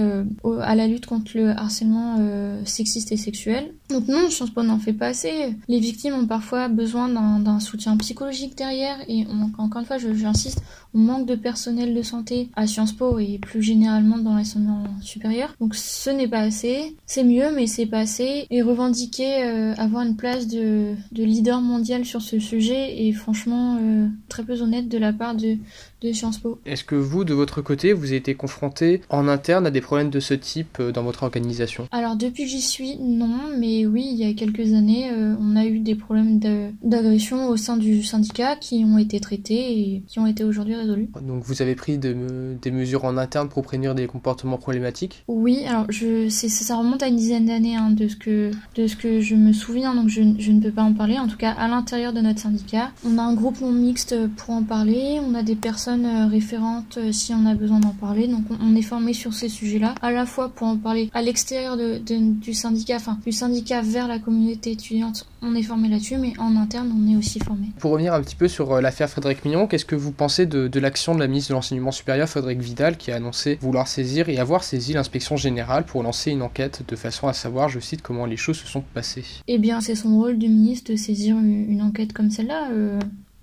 à 0.62 0.76
la 0.76 0.88
lutte 0.88 1.06
contre 1.06 1.32
le 1.36 1.50
harcèlement 1.50 2.18
sexiste 2.88 3.12
et 3.12 3.18
sexuel. 3.18 3.74
Donc 3.90 4.08
non, 4.08 4.30
Sciences 4.30 4.52
Po 4.52 4.64
n'en 4.64 4.80
fait 4.80 4.94
pas 4.94 5.08
assez. 5.08 5.54
Les 5.68 5.80
victimes 5.80 6.14
ont 6.14 6.26
parfois 6.26 6.70
besoin 6.70 7.10
d'un 7.10 7.60
soutien 7.60 7.96
psychologique 7.98 8.58
derrière 8.58 8.98
et 9.08 9.28
encore 9.58 9.82
une 9.82 9.86
fois, 9.86 9.98
j'insiste, 9.98 10.62
on 10.94 11.00
manque 11.00 11.28
de 11.28 11.36
personnel 11.36 11.94
de 11.94 12.02
santé 12.02 12.50
à 12.56 12.68
Sciences 12.68 12.94
Po 12.94 13.20
et 13.20 13.40
plus 13.40 13.62
généralement 13.62 14.18
dans 14.18 14.36
l'enseignement 14.36 14.84
supérieur. 15.02 15.54
Donc 15.60 15.76
ce 15.76 16.10
n'est 16.10 16.28
pas 16.28 16.40
assez. 16.40 16.96
C'est 17.06 17.24
mieux, 17.24 17.52
mais 17.56 17.68
c'est 17.68 17.86
pas 17.86 18.00
assez. 18.00 18.48
Et 18.50 18.62
revendiquer 18.62 19.44
euh, 19.44 19.74
avoir 19.78 20.04
une 20.04 20.16
place 20.16 20.48
de, 20.48 20.94
de, 21.12 21.24
leader 21.24 21.62
mondial 21.62 22.06
sur 22.06 22.22
ce 22.22 22.40
sujet 22.40 23.08
est 23.08 23.12
franchement 23.12 23.78
euh, 23.82 24.08
très 24.30 24.44
peu 24.44 24.62
honnête 24.62 24.88
de 24.88 24.98
la 24.98 25.14
part 25.14 25.36
de, 25.36 25.58
de 26.02 26.12
Sciences 26.12 26.38
Po. 26.38 26.60
Est-ce 26.66 26.84
que 26.84 26.96
vous, 26.96 27.24
de 27.24 27.34
votre 27.34 27.62
côté, 27.62 27.94
vous 27.94 28.08
avez 28.08 28.18
été 28.18 28.36
confronté 28.36 29.02
en 29.10 29.28
interne 29.28 29.66
à 29.66 29.72
des 29.72 29.82
problèmes 29.82 30.10
de 30.10 30.20
ce 30.20 30.34
type 30.34 30.78
euh, 30.80 30.92
dans 30.92 31.04
votre 31.04 31.24
organisation? 31.24 31.88
Alors 31.92 32.16
depuis 32.16 32.44
que 32.44 32.50
j'y 32.50 32.62
suis, 32.62 32.98
non, 33.00 33.40
mais 33.58 33.86
oui, 33.86 34.08
il 34.12 34.18
y 34.18 34.30
a 34.30 34.34
quelques 34.34 34.74
années, 34.74 35.10
euh, 35.12 35.36
on 35.40 35.56
a 35.56 35.66
eu 35.66 35.80
des 35.80 35.96
problèmes 35.96 36.40
d'agression 36.84 37.48
au 37.50 37.58
sein 37.58 37.78
du 37.78 38.04
syndicat 38.04 38.56
qui 38.56 38.86
ont 38.86 38.98
été 38.98 39.20
traités 39.20 39.80
et 39.80 40.04
qui 40.08 40.20
ont 40.20 40.28
été 40.28 40.44
aujourd'hui 40.44 40.76
Donc 40.86 41.44
vous 41.44 41.62
avez 41.62 41.76
pris 41.76 41.98
des 41.98 42.72
mesures 42.72 43.06
en 43.06 43.18
interne 43.18 43.50
pour 43.50 43.64
prévenir 43.64 43.96
des 43.96 44.08
comportements 44.08 44.58
problématiques? 44.58 45.24
Oui, 45.28 45.66
alors 45.66 45.86
je, 45.90 46.30
ça 46.30 46.76
remonte 46.76 47.04
à 47.04 47.08
une 47.08 47.16
dizaine 47.16 47.46
d'années 47.46 47.76
hein, 47.76 47.92
de, 47.92 48.08
ce 48.08 48.16
que, 48.16 48.52
de 48.76 48.88
ce 48.88 48.96
que 48.96 49.20
je 49.22 49.36
me 49.36 49.54
souviens, 49.54 49.96
donc 49.96 50.10
je, 50.10 50.22
je 50.38 50.52
ne 50.52 50.62
peux 50.62 50.72
pas 50.72 50.84
en 50.84 50.94
parler. 50.94 51.18
En 51.20 51.28
tout 51.28 51.38
cas, 51.38 51.52
à 51.52 51.68
l'intérieur 51.68 52.14
de 52.14 52.22
notre 52.22 52.40
syndicat, 52.40 52.92
on 53.06 53.18
a 53.18 53.22
un 53.22 53.34
groupe 53.34 53.62
non 53.62 53.72
mixte 53.72 54.16
pour 54.36 54.52
en 54.52 54.64
parler, 54.64 55.20
on 55.24 55.34
a 55.36 55.44
des 55.44 55.56
personnes 55.56 56.06
euh, 56.06 56.28
référentes 56.28 56.98
euh, 56.98 57.12
si 57.12 57.34
on 57.34 57.46
a 57.46 57.56
besoin 57.56 57.80
d'en 57.80 57.94
parler. 57.94 58.28
Donc 58.28 58.44
on, 58.62 58.76
est 58.76 58.82
formé 58.82 59.14
sur 59.14 59.34
ces 59.34 59.50
sujets-là, 59.50 59.96
à 60.02 60.12
la 60.12 60.26
fois 60.26 60.50
pour 60.50 60.68
en 60.68 60.78
parler 60.78 61.10
à 61.14 61.22
l'extérieur 61.22 61.78
de, 61.78 62.00
du 62.00 62.54
syndicat, 62.54 62.98
enfin 62.98 63.18
du 63.26 63.32
syndicat 63.32 63.82
vers 63.82 64.08
la 64.08 64.20
communauté 64.20 64.72
étudiante, 64.72 65.26
on 65.42 65.56
est 65.56 65.64
formé 65.64 65.90
là-dessus, 65.90 66.18
mais 66.18 66.34
en 66.40 66.56
interne 66.56 66.92
on 66.96 67.12
est 67.12 67.16
aussi 67.16 67.40
formé. 67.40 67.68
Pour 67.80 67.92
revenir 67.92 68.14
un 68.14 68.22
petit 68.22 68.36
peu 68.36 68.48
sur 68.48 68.74
euh, 68.74 68.82
l'affaire 68.82 69.10
Frédéric 69.10 69.46
Mignon, 69.46 69.68
qu'est-ce 69.68 69.86
que 69.86 69.96
vous 69.96 70.12
pensez 70.12 70.46
de, 70.46 70.68
de 70.68 70.80
l'action 70.80 71.16
de 71.16 71.20
la 71.20 71.28
ministre 71.28 71.50
de 71.50 71.56
l'Enseignement 71.56 71.92
supérieur, 71.92 72.28
Frédéric 72.28 72.60
Vidal, 72.60 72.98
qui 72.98 73.12
a 73.12 73.16
annoncé 73.16 73.58
vouloir 73.62 73.88
saisir 73.88 74.30
et 74.30 74.38
avoir 74.38 74.64
saisi 74.64 74.94
l'inspection 74.94 75.38
générale 75.38 75.86
pour 75.86 76.04
lancer 76.04 76.32
une 76.32 76.42
enquête 76.42 76.84
de 76.88 76.96
façon 76.96 77.28
à 77.28 77.34
savoir, 77.34 77.70
je 77.70 77.80
cite, 77.80 78.02
comment 78.02 78.26
les 78.26 78.38
choses 78.38 78.58
se 78.58 78.68
sont 78.68 78.84
passées? 78.94 79.26
Eh 79.48 79.58
bien, 79.58 79.82
c'est 79.82 79.96
son 79.96 80.16
rôle 80.18 80.38
du 80.38 80.48
ministre 80.48 80.92
de 80.92 80.98
saisir 80.98 81.38
une, 81.38 81.82
enquête 81.82 82.14
comme 82.14 82.32
celle-là 82.32 82.70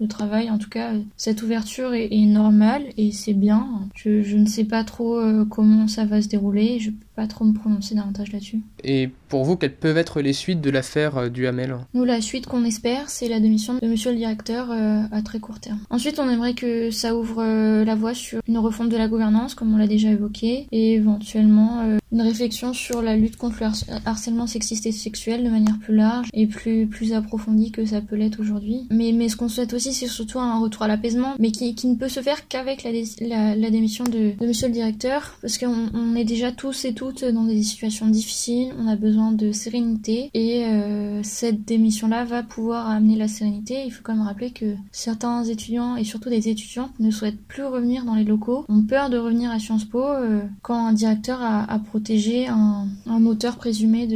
le 0.01 0.09
travail. 0.09 0.51
En 0.51 0.59
tout 0.59 0.69
cas, 0.69 0.93
cette 1.17 1.43
ouverture 1.43 1.95
est, 1.95 2.11
normale 2.27 2.85
et 2.97 3.13
c'est 3.13 3.35
bien. 3.35 3.89
Je, 3.95 4.37
ne 4.37 4.47
sais 4.47 4.65
pas 4.65 4.85
trop 4.85 5.19
euh, 5.19 5.45
comment 5.45 5.89
ça 5.89 6.05
va 6.05 6.21
se 6.23 6.29
dérouler. 6.29 6.79
Je 6.81 6.91
pas 7.15 7.27
trop 7.27 7.45
me 7.45 7.53
prononcer 7.53 7.95
davantage 7.95 8.33
là-dessus. 8.33 8.61
Et 8.83 9.11
pour 9.29 9.45
vous, 9.45 9.57
quelles 9.57 9.75
peuvent 9.75 9.97
être 9.99 10.21
les 10.21 10.33
suites 10.33 10.61
de 10.61 10.71
l'affaire 10.71 11.17
euh, 11.17 11.29
du 11.29 11.47
Hamel? 11.47 11.77
Nous, 11.95 12.05
la 12.05 12.21
suite 12.21 12.47
qu'on 12.47 12.65
espère, 12.65 13.09
c'est 13.09 13.29
la 13.29 13.41
démission 13.41 13.75
de 13.81 13.87
monsieur 13.87 14.11
le 14.11 14.17
directeur 14.17 14.71
euh, 14.71 15.03
à 15.13 15.23
très 15.23 15.39
court 15.39 15.61
terme. 15.61 15.79
Ensuite, 15.91 16.19
on 16.19 16.29
aimerait 16.29 16.55
que 16.55 16.91
ça 16.91 17.17
ouvre 17.17 17.43
euh, 17.43 17.85
la 17.85 17.95
voie 17.95 18.15
sur 18.15 18.41
une 18.49 18.59
refonte 18.59 18.89
de 18.89 18.97
la 18.97 19.09
gouvernance, 19.09 19.55
comme 19.55 19.73
on 19.73 19.77
l'a 19.77 19.87
déjà 19.87 20.11
évoqué, 20.11 20.67
et 20.73 20.95
éventuellement 20.95 21.99
une 22.13 22.23
réflexion 22.23 22.73
sur 22.73 23.03
la 23.03 23.17
lutte 23.17 23.37
contre 23.37 23.57
le 23.61 23.99
harcèlement 24.07 24.47
sexiste 24.47 24.87
et 24.87 24.93
sexuel 24.93 25.45
de 25.45 25.51
manière 25.51 25.79
plus 25.79 25.95
large 25.95 26.29
et 26.33 26.47
plus, 26.47 26.87
plus 26.87 27.13
approfondie 27.13 27.73
que 27.73 27.85
ça 27.85 28.01
peut 28.01 28.17
l'être 28.17 28.41
aujourd'hui. 28.41 28.87
Mais, 28.91 29.13
mais 29.13 29.29
ce 29.29 29.37
qu'on 29.37 29.49
souhaite 29.49 29.73
aussi, 29.73 29.93
c'est 29.93 30.07
surtout 30.07 30.39
un 30.39 30.61
retour 30.61 30.83
à 30.83 30.89
l'apaisement, 30.89 31.35
mais 31.39 31.51
qui, 31.51 31.75
qui 31.75 31.89
ne 31.89 31.97
peut 31.97 32.09
se 32.09 32.21
faire 32.21 32.47
qu'avec 32.49 32.85
la, 32.85 33.57
la, 33.57 33.71
démission 33.71 34.05
de, 34.05 34.39
de 34.39 34.47
monsieur 34.47 34.69
le 34.69 34.73
directeur, 34.73 35.37
parce 35.41 35.59
qu'on 35.59 35.89
on 35.93 36.15
est 36.15 36.25
déjà 36.25 36.53
tous 36.53 36.85
et 36.85 36.95
tous 36.95 37.04
dans 37.13 37.45
des 37.45 37.63
situations 37.63 38.07
difficiles, 38.07 38.73
on 38.79 38.87
a 38.89 38.97
besoin 38.97 39.33
de 39.33 39.53
sérénité 39.53 40.31
et 40.35 40.65
euh, 40.65 41.21
cette 41.23 41.65
démission-là 41.65 42.25
va 42.25 42.43
pouvoir 42.43 42.89
amener 42.89 43.17
la 43.17 43.29
sérénité. 43.29 43.85
Il 43.85 43.91
faut 43.91 44.03
quand 44.03 44.15
même 44.15 44.27
rappeler 44.27 44.51
que 44.51 44.75
certains 44.91 45.45
étudiants 45.45 45.97
et 45.97 46.05
surtout 46.05 46.31
des 46.31 46.49
étudiantes 46.49 46.91
ne 47.01 47.11
souhaitent 47.11 47.41
plus 47.47 47.65
revenir 47.65 48.05
dans 48.05 48.15
les 48.15 48.25
locaux, 48.25 48.65
ont 48.69 48.83
peur 48.83 49.11
de 49.11 49.19
revenir 49.19 49.51
à 49.51 49.59
Sciences 49.59 49.85
Po 49.85 50.03
euh, 50.03 50.41
quand 50.63 50.87
un 50.87 50.93
directeur 50.93 51.41
a, 51.43 51.79
protégé 51.79 52.47
un, 52.49 52.87
un, 53.07 53.27
auteur 53.27 53.57
présumé 53.57 54.07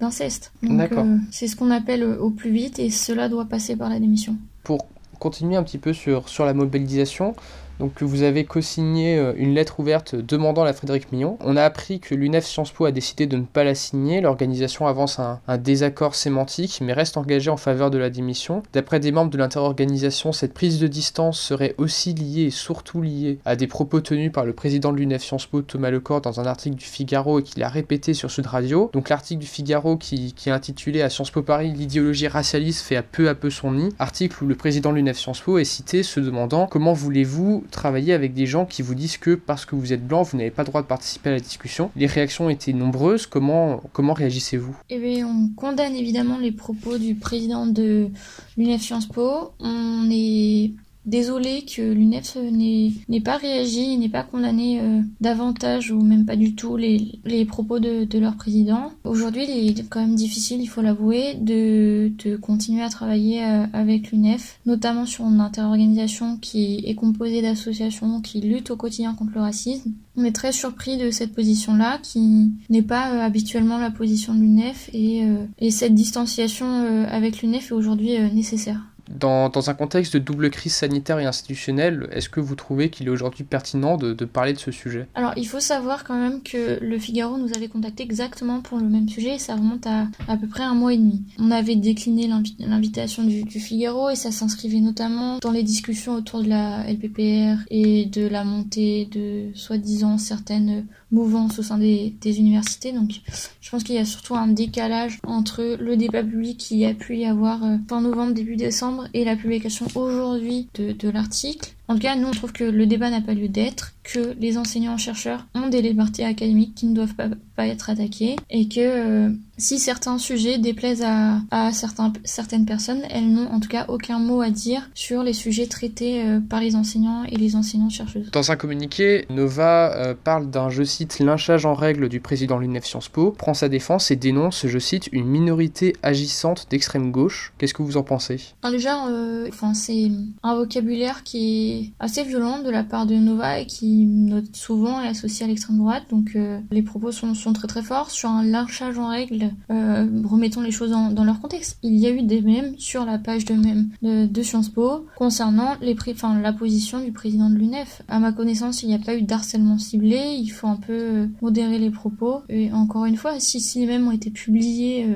d'inceste. 0.00 0.52
Donc 0.62 0.92
euh, 0.92 1.18
c'est 1.30 1.46
ce 1.46 1.56
qu'on 1.56 1.70
appelle 1.70 2.04
au 2.04 2.30
plus 2.30 2.50
vite 2.50 2.78
et 2.78 2.90
cela 2.90 3.28
doit 3.28 3.44
passer 3.44 3.76
par 3.76 3.88
la 3.88 4.00
démission. 4.00 4.36
Pour 4.64 4.86
continuer 5.18 5.56
un 5.56 5.62
petit 5.62 5.78
peu 5.78 5.92
sur, 5.92 6.28
sur 6.28 6.44
la 6.44 6.54
mobilisation, 6.54 7.34
donc 7.82 8.00
vous 8.00 8.22
avez 8.22 8.44
co-signé 8.44 9.18
euh, 9.18 9.32
une 9.36 9.54
lettre 9.54 9.80
ouverte 9.80 10.14
demandant 10.14 10.62
la 10.62 10.72
Frédéric 10.72 11.10
Millon. 11.10 11.36
On 11.40 11.56
a 11.56 11.64
appris 11.64 11.98
que 11.98 12.14
l'UNEF 12.14 12.46
Sciences 12.46 12.70
Po 12.70 12.84
a 12.84 12.92
décidé 12.92 13.26
de 13.26 13.36
ne 13.36 13.42
pas 13.42 13.64
la 13.64 13.74
signer. 13.74 14.20
L'organisation 14.20 14.86
avance 14.86 15.18
un, 15.18 15.40
désaccord 15.58 16.14
sémantique, 16.14 16.78
mais 16.80 16.92
reste 16.92 17.16
engagée 17.16 17.50
en 17.50 17.56
faveur 17.56 17.90
de 17.90 17.98
la 17.98 18.08
démission. 18.08 18.62
D'après 18.72 19.00
des 19.00 19.10
membres 19.10 19.32
de 19.32 19.38
l'interorganisation, 19.38 20.30
cette 20.30 20.54
prise 20.54 20.78
de 20.78 20.86
distance 20.86 21.40
serait 21.40 21.74
aussi 21.76 22.14
liée 22.14 22.42
et 22.42 22.50
surtout 22.50 23.02
liée 23.02 23.40
à 23.44 23.56
des 23.56 23.66
propos 23.66 24.00
tenus 24.00 24.30
par 24.30 24.44
le 24.44 24.52
président 24.52 24.92
de 24.92 24.98
l'UNEF 24.98 25.24
Sciences 25.24 25.46
Po, 25.46 25.62
Thomas 25.62 25.90
Lecor, 25.90 26.20
dans 26.20 26.38
un 26.38 26.46
article 26.46 26.76
du 26.76 26.84
Figaro 26.84 27.40
et 27.40 27.42
qu'il 27.42 27.64
a 27.64 27.68
répété 27.68 28.14
sur 28.14 28.30
Sud 28.30 28.46
Radio. 28.46 28.90
Donc 28.92 29.08
l'article 29.08 29.40
du 29.40 29.48
Figaro 29.48 29.96
qui, 29.96 30.32
est 30.46 30.50
intitulé 30.50 31.02
à 31.02 31.10
Sciences 31.10 31.32
Po 31.32 31.42
Paris, 31.42 31.72
l'idéologie 31.72 32.28
racialiste 32.28 32.86
fait 32.86 32.96
à 32.96 33.02
peu 33.02 33.28
à 33.28 33.34
peu 33.34 33.50
son 33.50 33.72
nid. 33.72 33.88
Article 33.98 34.44
où 34.44 34.46
le 34.46 34.54
président 34.54 34.90
de 34.90 34.96
l'UNEF 34.96 35.18
Sciences 35.18 35.40
Po 35.40 35.58
est 35.58 35.64
cité 35.64 36.04
se 36.04 36.20
demandant 36.20 36.68
comment 36.68 36.92
voulez-vous 36.92 37.64
travailler 37.72 38.12
avec 38.12 38.34
des 38.34 38.46
gens 38.46 38.64
qui 38.64 38.82
vous 38.82 38.94
disent 38.94 39.16
que 39.16 39.34
parce 39.34 39.64
que 39.64 39.74
vous 39.74 39.92
êtes 39.92 40.06
blanc, 40.06 40.22
vous 40.22 40.36
n'avez 40.36 40.52
pas 40.52 40.62
le 40.62 40.68
droit 40.68 40.82
de 40.82 40.86
participer 40.86 41.30
à 41.30 41.32
la 41.32 41.40
discussion. 41.40 41.90
Les 41.96 42.06
réactions 42.06 42.48
étaient 42.48 42.72
nombreuses. 42.72 43.26
Comment, 43.26 43.82
comment 43.92 44.12
réagissez-vous? 44.12 44.76
Eh 44.90 44.98
bien, 44.98 45.26
on 45.26 45.48
condamne 45.56 45.96
évidemment 45.96 46.38
les 46.38 46.52
propos 46.52 46.98
du 46.98 47.16
président 47.16 47.66
de 47.66 48.08
l'UNEF 48.56 48.82
Sciences 48.82 49.06
Po. 49.06 49.52
On 49.58 50.08
est 50.10 50.72
désolée 51.04 51.64
que 51.64 51.82
l'UNEF 51.82 52.36
n'ait 52.36 53.20
pas 53.20 53.36
réagi, 53.36 53.96
n'ait 53.98 54.08
pas 54.08 54.22
condamné 54.22 54.80
euh, 54.80 55.00
davantage 55.20 55.90
ou 55.90 56.00
même 56.00 56.24
pas 56.24 56.36
du 56.36 56.54
tout 56.54 56.76
les, 56.76 57.44
propos 57.46 57.78
de, 57.78 58.18
leur 58.18 58.36
président. 58.36 58.92
Aujourd'hui, 59.04 59.44
il 59.48 59.80
est 59.80 59.88
quand 59.88 60.00
même 60.00 60.14
difficile, 60.14 60.60
il 60.60 60.68
faut 60.68 60.82
l'avouer, 60.82 61.34
de, 61.34 62.12
continuer 62.40 62.82
à 62.82 62.88
travailler 62.88 63.44
euh, 63.44 63.66
avec 63.72 64.12
l'UNEF, 64.12 64.60
notamment 64.64 65.06
sur 65.06 65.26
une 65.26 65.40
interorganisation 65.40 66.36
qui 66.36 66.82
est 66.86 66.94
composée 66.94 67.42
d'associations 67.42 68.20
qui 68.20 68.40
luttent 68.40 68.70
au 68.70 68.76
quotidien 68.76 69.14
contre 69.14 69.32
le 69.34 69.40
racisme. 69.40 69.92
On 70.16 70.24
est 70.24 70.32
très 70.32 70.52
surpris 70.52 70.98
de 70.98 71.10
cette 71.10 71.34
position-là, 71.34 71.98
qui 72.02 72.52
n'est 72.70 72.82
pas 72.82 73.12
euh, 73.12 73.20
habituellement 73.20 73.78
la 73.78 73.90
position 73.90 74.34
de 74.34 74.40
l'UNEF, 74.40 74.90
et 74.92 75.70
cette 75.70 75.94
distanciation 75.94 77.06
avec 77.08 77.42
l'UNEF 77.42 77.70
est 77.70 77.74
aujourd'hui 77.74 78.18
nécessaire. 78.32 78.91
Dans, 79.08 79.50
un 79.68 79.74
contexte 79.74 80.14
de 80.14 80.18
double 80.18 80.50
crise 80.50 80.74
sanitaire 80.74 81.18
et 81.18 81.26
institutionnelle, 81.26 82.08
est-ce 82.12 82.28
que 82.28 82.40
vous 82.40 82.54
trouvez 82.54 82.90
qu'il 82.90 83.06
est 83.06 83.10
aujourd'hui 83.10 83.44
pertinent 83.44 83.96
de, 83.96 84.12
parler 84.24 84.52
de 84.52 84.58
ce 84.58 84.70
sujet? 84.70 85.06
Alors, 85.14 85.32
il 85.36 85.46
faut 85.46 85.60
savoir 85.60 86.04
quand 86.04 86.16
même 86.16 86.42
que 86.42 86.78
le 86.80 86.98
Figaro 86.98 87.36
nous 87.36 87.52
avait 87.54 87.68
contacté 87.68 88.02
exactement 88.02 88.60
pour 88.60 88.78
le 88.78 88.88
même 88.88 89.08
sujet, 89.08 89.34
et 89.34 89.38
ça 89.38 89.54
remonte 89.54 89.86
à 89.86 90.06
à 90.28 90.36
peu 90.36 90.46
près 90.46 90.62
un 90.62 90.74
mois 90.74 90.92
et 90.92 90.96
demi. 90.96 91.22
On 91.38 91.50
avait 91.50 91.76
décliné 91.76 92.28
l'invitation 92.58 93.24
du, 93.24 93.42
du, 93.42 93.60
Figaro, 93.60 94.10
et 94.10 94.16
ça 94.16 94.30
s'inscrivait 94.30 94.80
notamment 94.80 95.38
dans 95.38 95.50
les 95.50 95.62
discussions 95.62 96.14
autour 96.14 96.42
de 96.42 96.48
la 96.48 96.84
LPPR 96.90 97.62
et 97.70 98.06
de 98.06 98.26
la 98.26 98.44
montée 98.44 99.06
de 99.06 99.50
soi-disant 99.54 100.18
certaines 100.18 100.86
mouvances 101.10 101.58
au 101.58 101.62
sein 101.62 101.78
des, 101.78 102.14
des 102.20 102.38
universités. 102.38 102.92
Donc, 102.92 103.20
je 103.60 103.70
pense 103.70 103.84
qu'il 103.84 103.94
y 103.94 103.98
a 103.98 104.04
surtout 104.04 104.34
un 104.34 104.48
décalage 104.48 105.18
entre 105.24 105.76
le 105.78 105.96
débat 105.96 106.22
public 106.22 106.58
qui 106.58 106.84
a 106.84 106.94
pu 106.94 107.16
y 107.16 107.26
avoir 107.26 107.62
euh, 107.64 107.76
fin 107.88 108.00
novembre, 108.00 108.32
début 108.32 108.56
décembre, 108.56 109.01
et 109.14 109.24
la 109.24 109.36
publication 109.36 109.86
aujourd'hui 109.94 110.68
de, 110.74 111.10
l'article. 111.10 111.72
En 111.88 111.94
tout 111.94 112.00
cas, 112.00 112.16
nous, 112.16 112.28
on 112.28 112.32
trouve 112.32 112.52
que 112.52 112.64
le 112.64 112.86
débat 112.86 113.10
n'a 113.10 113.20
pas 113.20 113.34
lieu 113.34 113.48
d'être, 113.48 113.92
que 114.04 114.34
les 114.40 114.56
enseignants-chercheurs 114.56 115.46
ont 115.54 115.68
des 115.68 115.82
libertés 115.82 116.24
académiques 116.24 116.74
qui 116.74 116.86
ne 116.86 116.94
doivent 116.94 117.14
pas, 117.14 117.28
pas 117.54 117.66
être 117.66 117.90
attaquées, 117.90 118.36
et 118.50 118.68
que 118.68 118.80
euh, 118.80 119.30
si 119.58 119.78
certains 119.78 120.18
sujets 120.18 120.58
déplaisent 120.58 121.04
à, 121.04 121.40
à 121.50 121.72
certains, 121.72 122.12
certaines 122.24 122.66
personnes, 122.66 123.02
elles 123.10 123.30
n'ont 123.30 123.48
en 123.48 123.60
tout 123.60 123.68
cas 123.68 123.86
aucun 123.88 124.18
mot 124.18 124.40
à 124.40 124.50
dire 124.50 124.88
sur 124.94 125.22
les 125.22 125.32
sujets 125.32 125.66
traités 125.66 126.24
euh, 126.24 126.40
par 126.40 126.60
les 126.60 126.76
enseignants 126.76 127.24
et 127.24 127.36
les 127.36 127.56
enseignantes-chercheuses. 127.56 128.30
Dans 128.30 128.50
un 128.50 128.56
communiqué, 128.56 129.26
Nova 129.28 129.94
euh, 129.94 130.14
parle 130.14 130.50
d'un, 130.50 130.70
je 130.70 130.84
cite, 130.84 131.18
lynchage 131.18 131.66
en 131.66 131.74
règle 131.74 132.08
du 132.08 132.20
président 132.20 132.56
de 132.56 132.62
l'UNEF 132.62 132.86
Sciences 132.86 133.08
Po, 133.08 133.32
prend 133.32 133.54
sa 133.54 133.68
défense 133.68 134.10
et 134.10 134.16
dénonce, 134.16 134.66
je 134.66 134.78
cite, 134.78 135.08
une 135.12 135.26
minorité 135.26 135.94
agissante 136.02 136.66
d'extrême 136.70 137.10
gauche. 137.10 137.52
Qu'est-ce 137.58 137.74
que 137.74 137.82
vous 137.82 137.96
en 137.96 138.02
pensez? 138.02 138.40
Déjà, 138.70 139.04
enfin, 139.48 139.74
c'est 139.74 140.10
un 140.42 140.54
vocabulaire 140.56 141.22
qui 141.22 141.72
est 141.72 141.81
assez 141.98 142.22
violente 142.22 142.64
de 142.64 142.70
la 142.70 142.84
part 142.84 143.06
de 143.06 143.14
Nova 143.14 143.60
et 143.60 143.66
qui 143.66 144.06
note 144.06 144.54
souvent 144.54 145.00
est 145.00 145.08
associée 145.08 145.44
à 145.44 145.48
l'extrême 145.48 145.78
droite. 145.78 146.04
Donc 146.10 146.32
euh, 146.36 146.60
les 146.70 146.82
propos 146.82 147.12
sont, 147.12 147.32
très 147.52 147.68
très 147.68 147.82
forts 147.82 148.10
sur 148.10 148.30
un 148.30 148.44
lynchage 148.44 148.98
en 148.98 149.08
règle. 149.08 149.50
Euh, 149.70 150.06
remettons 150.24 150.60
les 150.60 150.70
choses 150.70 150.90
dans, 150.90 151.24
leur 151.24 151.40
contexte. 151.40 151.78
Il 151.82 151.96
y 151.96 152.06
a 152.06 152.10
eu 152.10 152.22
des 152.22 152.40
mèmes 152.40 152.74
sur 152.78 153.04
la 153.04 153.18
page 153.18 153.44
de 153.44 153.54
mèmes 153.54 153.88
de, 154.02 154.42
Sciences 154.42 154.70
Po 154.70 155.06
concernant 155.16 155.76
les 155.80 155.96
enfin, 156.10 156.38
la 156.40 156.52
position 156.52 157.02
du 157.02 157.12
président 157.12 157.48
de 157.48 157.54
l'UNEF. 157.54 158.02
À 158.08 158.18
ma 158.18 158.32
connaissance, 158.32 158.82
il 158.82 158.88
n'y 158.88 158.94
a 158.94 158.98
pas 158.98 159.14
eu 159.14 159.22
d'harcèlement 159.22 159.78
ciblé. 159.78 160.36
Il 160.38 160.48
faut 160.48 160.66
un 160.66 160.76
peu 160.76 160.92
euh, 160.92 161.26
modérer 161.40 161.78
les 161.78 161.90
propos. 161.90 162.42
Et 162.48 162.72
encore 162.72 163.04
une 163.04 163.16
fois, 163.16 163.38
si, 163.38 163.60
si 163.60 163.80
les 163.80 163.86
mèmes 163.86 164.08
ont 164.08 164.12
été 164.12 164.30
publiés 164.30 165.06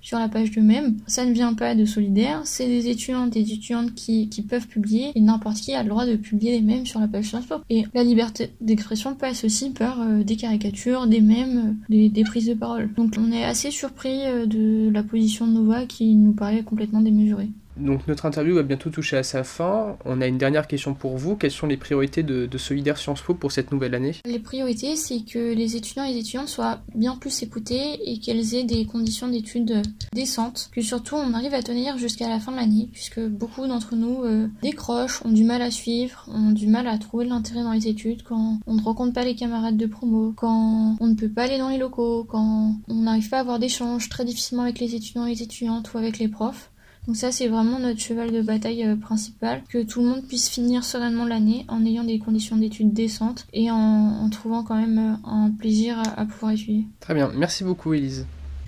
sur 0.00 0.18
la 0.18 0.28
page 0.28 0.50
de 0.52 0.60
mèmes, 0.60 0.96
ça 1.06 1.24
ne 1.24 1.32
vient 1.32 1.54
pas 1.54 1.74
de 1.74 1.84
Solidaire. 1.84 2.42
C'est 2.44 2.66
des 2.66 2.88
étudiants, 2.88 3.26
des 3.26 3.40
étudiantes 3.40 3.94
qui, 3.94 4.28
qui 4.28 4.42
peuvent 4.42 4.68
publier 4.68 5.10
et 5.14 5.20
n'importe 5.20 5.56
qui 5.56 5.74
a 5.74 5.82
le 5.82 5.88
droit 5.88 6.05
de 6.06 6.16
publier 6.16 6.52
les 6.52 6.60
mèmes 6.60 6.86
sur 6.86 7.00
la 7.00 7.08
page 7.08 7.26
Sciences 7.26 7.46
Po. 7.46 7.56
Et 7.70 7.84
la 7.94 8.04
liberté 8.04 8.50
d'expression 8.60 9.14
passe 9.14 9.44
aussi 9.44 9.70
par 9.70 10.00
euh, 10.00 10.22
des 10.22 10.36
caricatures, 10.36 11.06
des 11.06 11.20
mèmes, 11.20 11.76
des, 11.88 12.08
des, 12.08 12.24
prises 12.24 12.46
de 12.46 12.54
parole. 12.54 12.92
Donc 12.94 13.14
on 13.18 13.32
est 13.32 13.44
assez 13.44 13.70
surpris 13.70 14.26
euh, 14.26 14.46
de 14.46 14.90
la 14.90 15.02
position 15.02 15.46
de 15.46 15.52
Nova 15.52 15.86
qui 15.86 16.14
nous 16.14 16.32
paraît 16.32 16.62
complètement 16.62 17.00
démesurée. 17.00 17.48
Donc 17.76 18.06
notre 18.08 18.26
interview 18.26 18.54
va 18.54 18.62
bientôt 18.62 18.90
toucher 18.90 19.16
à 19.16 19.22
sa 19.22 19.44
fin. 19.44 19.96
On 20.04 20.20
a 20.20 20.26
une 20.26 20.38
dernière 20.38 20.66
question 20.66 20.94
pour 20.94 21.16
vous. 21.16 21.36
Quelles 21.36 21.50
sont 21.50 21.66
les 21.66 21.76
priorités 21.76 22.22
de, 22.22 22.48
Solidaire 22.56 22.96
Sciences 22.96 23.20
Po 23.20 23.34
pour 23.34 23.52
cette 23.52 23.70
nouvelle 23.70 23.94
année? 23.94 24.14
Les 24.24 24.38
priorités, 24.38 24.96
c'est 24.96 25.20
que 25.20 25.52
les 25.52 25.76
étudiants 25.76 26.04
et 26.04 26.12
les 26.12 26.20
étudiantes 26.20 26.48
soient 26.48 26.80
bien 26.94 27.16
plus 27.16 27.42
écoutés 27.42 27.98
et 28.10 28.18
qu'elles 28.18 28.54
aient 28.54 28.64
des 28.64 28.86
conditions 28.86 29.28
d'études 29.28 29.82
décentes. 30.14 30.70
Que 30.72 30.80
surtout 30.80 31.16
on 31.16 31.34
arrive 31.34 31.52
à 31.52 31.62
tenir 31.62 31.98
jusqu'à 31.98 32.28
la 32.28 32.40
fin 32.40 32.52
de 32.52 32.56
l'année, 32.56 32.88
puisque 32.92 33.20
beaucoup 33.20 33.66
d'entre 33.66 33.94
nous 33.94 34.24
euh, 34.24 34.48
décrochent, 34.62 35.24
ont 35.24 35.30
du 35.32 35.44
mal 35.44 35.60
à 35.60 35.70
suivre, 35.70 36.24
ont 36.32 36.52
du 36.52 36.66
mal 36.66 36.88
à 36.88 36.96
trouver 36.98 37.26
de 37.26 37.30
l'intérêt 37.30 37.62
dans 37.62 37.72
les 37.72 37.88
études, 37.88 38.22
quand 38.22 38.58
on 38.66 38.74
ne 38.74 38.82
rencontre 38.82 39.12
pas 39.12 39.24
les 39.24 39.34
camarades 39.34 39.76
de 39.76 39.86
promo, 39.86 40.32
quand 40.34 40.96
on 40.98 41.06
ne 41.06 41.14
peut 41.14 41.28
pas 41.28 41.44
aller 41.44 41.58
dans 41.58 41.68
les 41.68 41.78
locaux, 41.78 42.24
quand 42.24 42.74
on 42.88 42.94
n'arrive 42.94 43.28
pas 43.28 43.38
à 43.38 43.40
avoir 43.40 43.58
d'échanges 43.58 44.08
très 44.08 44.24
difficilement 44.24 44.62
avec 44.62 44.78
les 44.78 44.94
étudiants 44.94 45.26
et 45.26 45.30
les 45.30 45.42
étudiantes 45.42 45.92
ou 45.92 45.98
avec 45.98 46.18
les 46.18 46.28
profs. 46.28 46.70
Donc 47.06 47.16
ça 47.16 47.30
c'est 47.30 47.46
vraiment 47.46 47.78
notre 47.78 48.00
cheval 48.00 48.32
de 48.32 48.42
bataille 48.42 48.84
euh, 48.84 48.96
principal, 48.96 49.62
que 49.68 49.82
tout 49.82 50.00
le 50.00 50.08
monde 50.08 50.22
puisse 50.26 50.48
finir 50.48 50.84
sereinement 50.84 51.24
l'année 51.24 51.64
en 51.68 51.84
ayant 51.84 52.02
des 52.02 52.18
conditions 52.18 52.56
d'études 52.56 52.92
décentes 52.92 53.46
et 53.52 53.70
en, 53.70 53.76
en, 53.76 54.28
trouvant 54.28 54.64
quand 54.64 54.74
même 54.74 54.98
euh, 54.98 55.28
un 55.28 55.50
plaisir 55.50 55.98
à, 55.98 56.20
à 56.20 56.24
pouvoir 56.24 56.52
étudier. 56.52 56.84
Très 57.00 57.14
bien, 57.14 57.30
merci 57.36 57.62
beaucoup 57.62 57.94
Élise. 57.94 58.26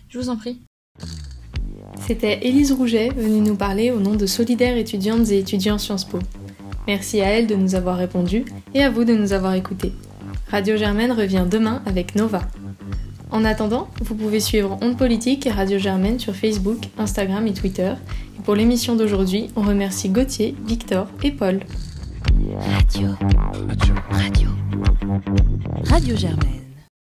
Je 0.09 0.19
vous 0.19 0.29
en 0.29 0.37
prie. 0.37 0.61
C'était 2.07 2.47
Élise 2.47 2.73
Rouget 2.73 3.11
venue 3.11 3.41
nous 3.41 3.57
parler 3.57 3.91
au 3.91 3.99
nom 3.99 4.15
de 4.15 4.27
Solidaires 4.27 4.77
étudiantes 4.77 5.29
et 5.31 5.39
étudiants 5.39 5.79
Sciences 5.79 6.05
Po. 6.05 6.21
Merci 6.87 7.21
à 7.21 7.27
elle 7.27 7.47
de 7.47 7.55
nous 7.55 7.75
avoir 7.75 7.97
répondu 7.97 8.45
et 8.73 8.83
à 8.83 8.89
vous 8.89 9.05
de 9.05 9.15
nous 9.15 9.33
avoir 9.33 9.55
écoutés. 9.55 9.93
Radio 10.49 10.77
Germaine 10.77 11.13
revient 11.13 11.45
demain 11.51 11.83
avec 11.85 12.15
Nova. 12.15 12.43
En 13.31 13.45
attendant, 13.45 13.89
vous 14.01 14.15
pouvez 14.15 14.41
suivre 14.41 14.79
Onde 14.81 14.97
Politique 14.97 15.47
et 15.47 15.51
Radio 15.51 15.79
Germaine 15.79 16.19
sur 16.19 16.35
Facebook, 16.35 16.79
Instagram 16.97 17.47
et 17.47 17.53
Twitter. 17.53 17.93
Et 18.39 18.43
pour 18.43 18.55
l'émission 18.55 18.97
d'aujourd'hui, 18.97 19.49
on 19.57 19.63
remercie 19.63 20.09
Gauthier, 20.09 20.55
Victor 20.67 21.09
et 21.23 21.31
Paul. 21.31 21.61
Radio. 22.61 23.09
Radio. 23.69 23.95
Radio. 24.11 24.49
Radio 25.85 26.17
Germaine. 26.17 26.68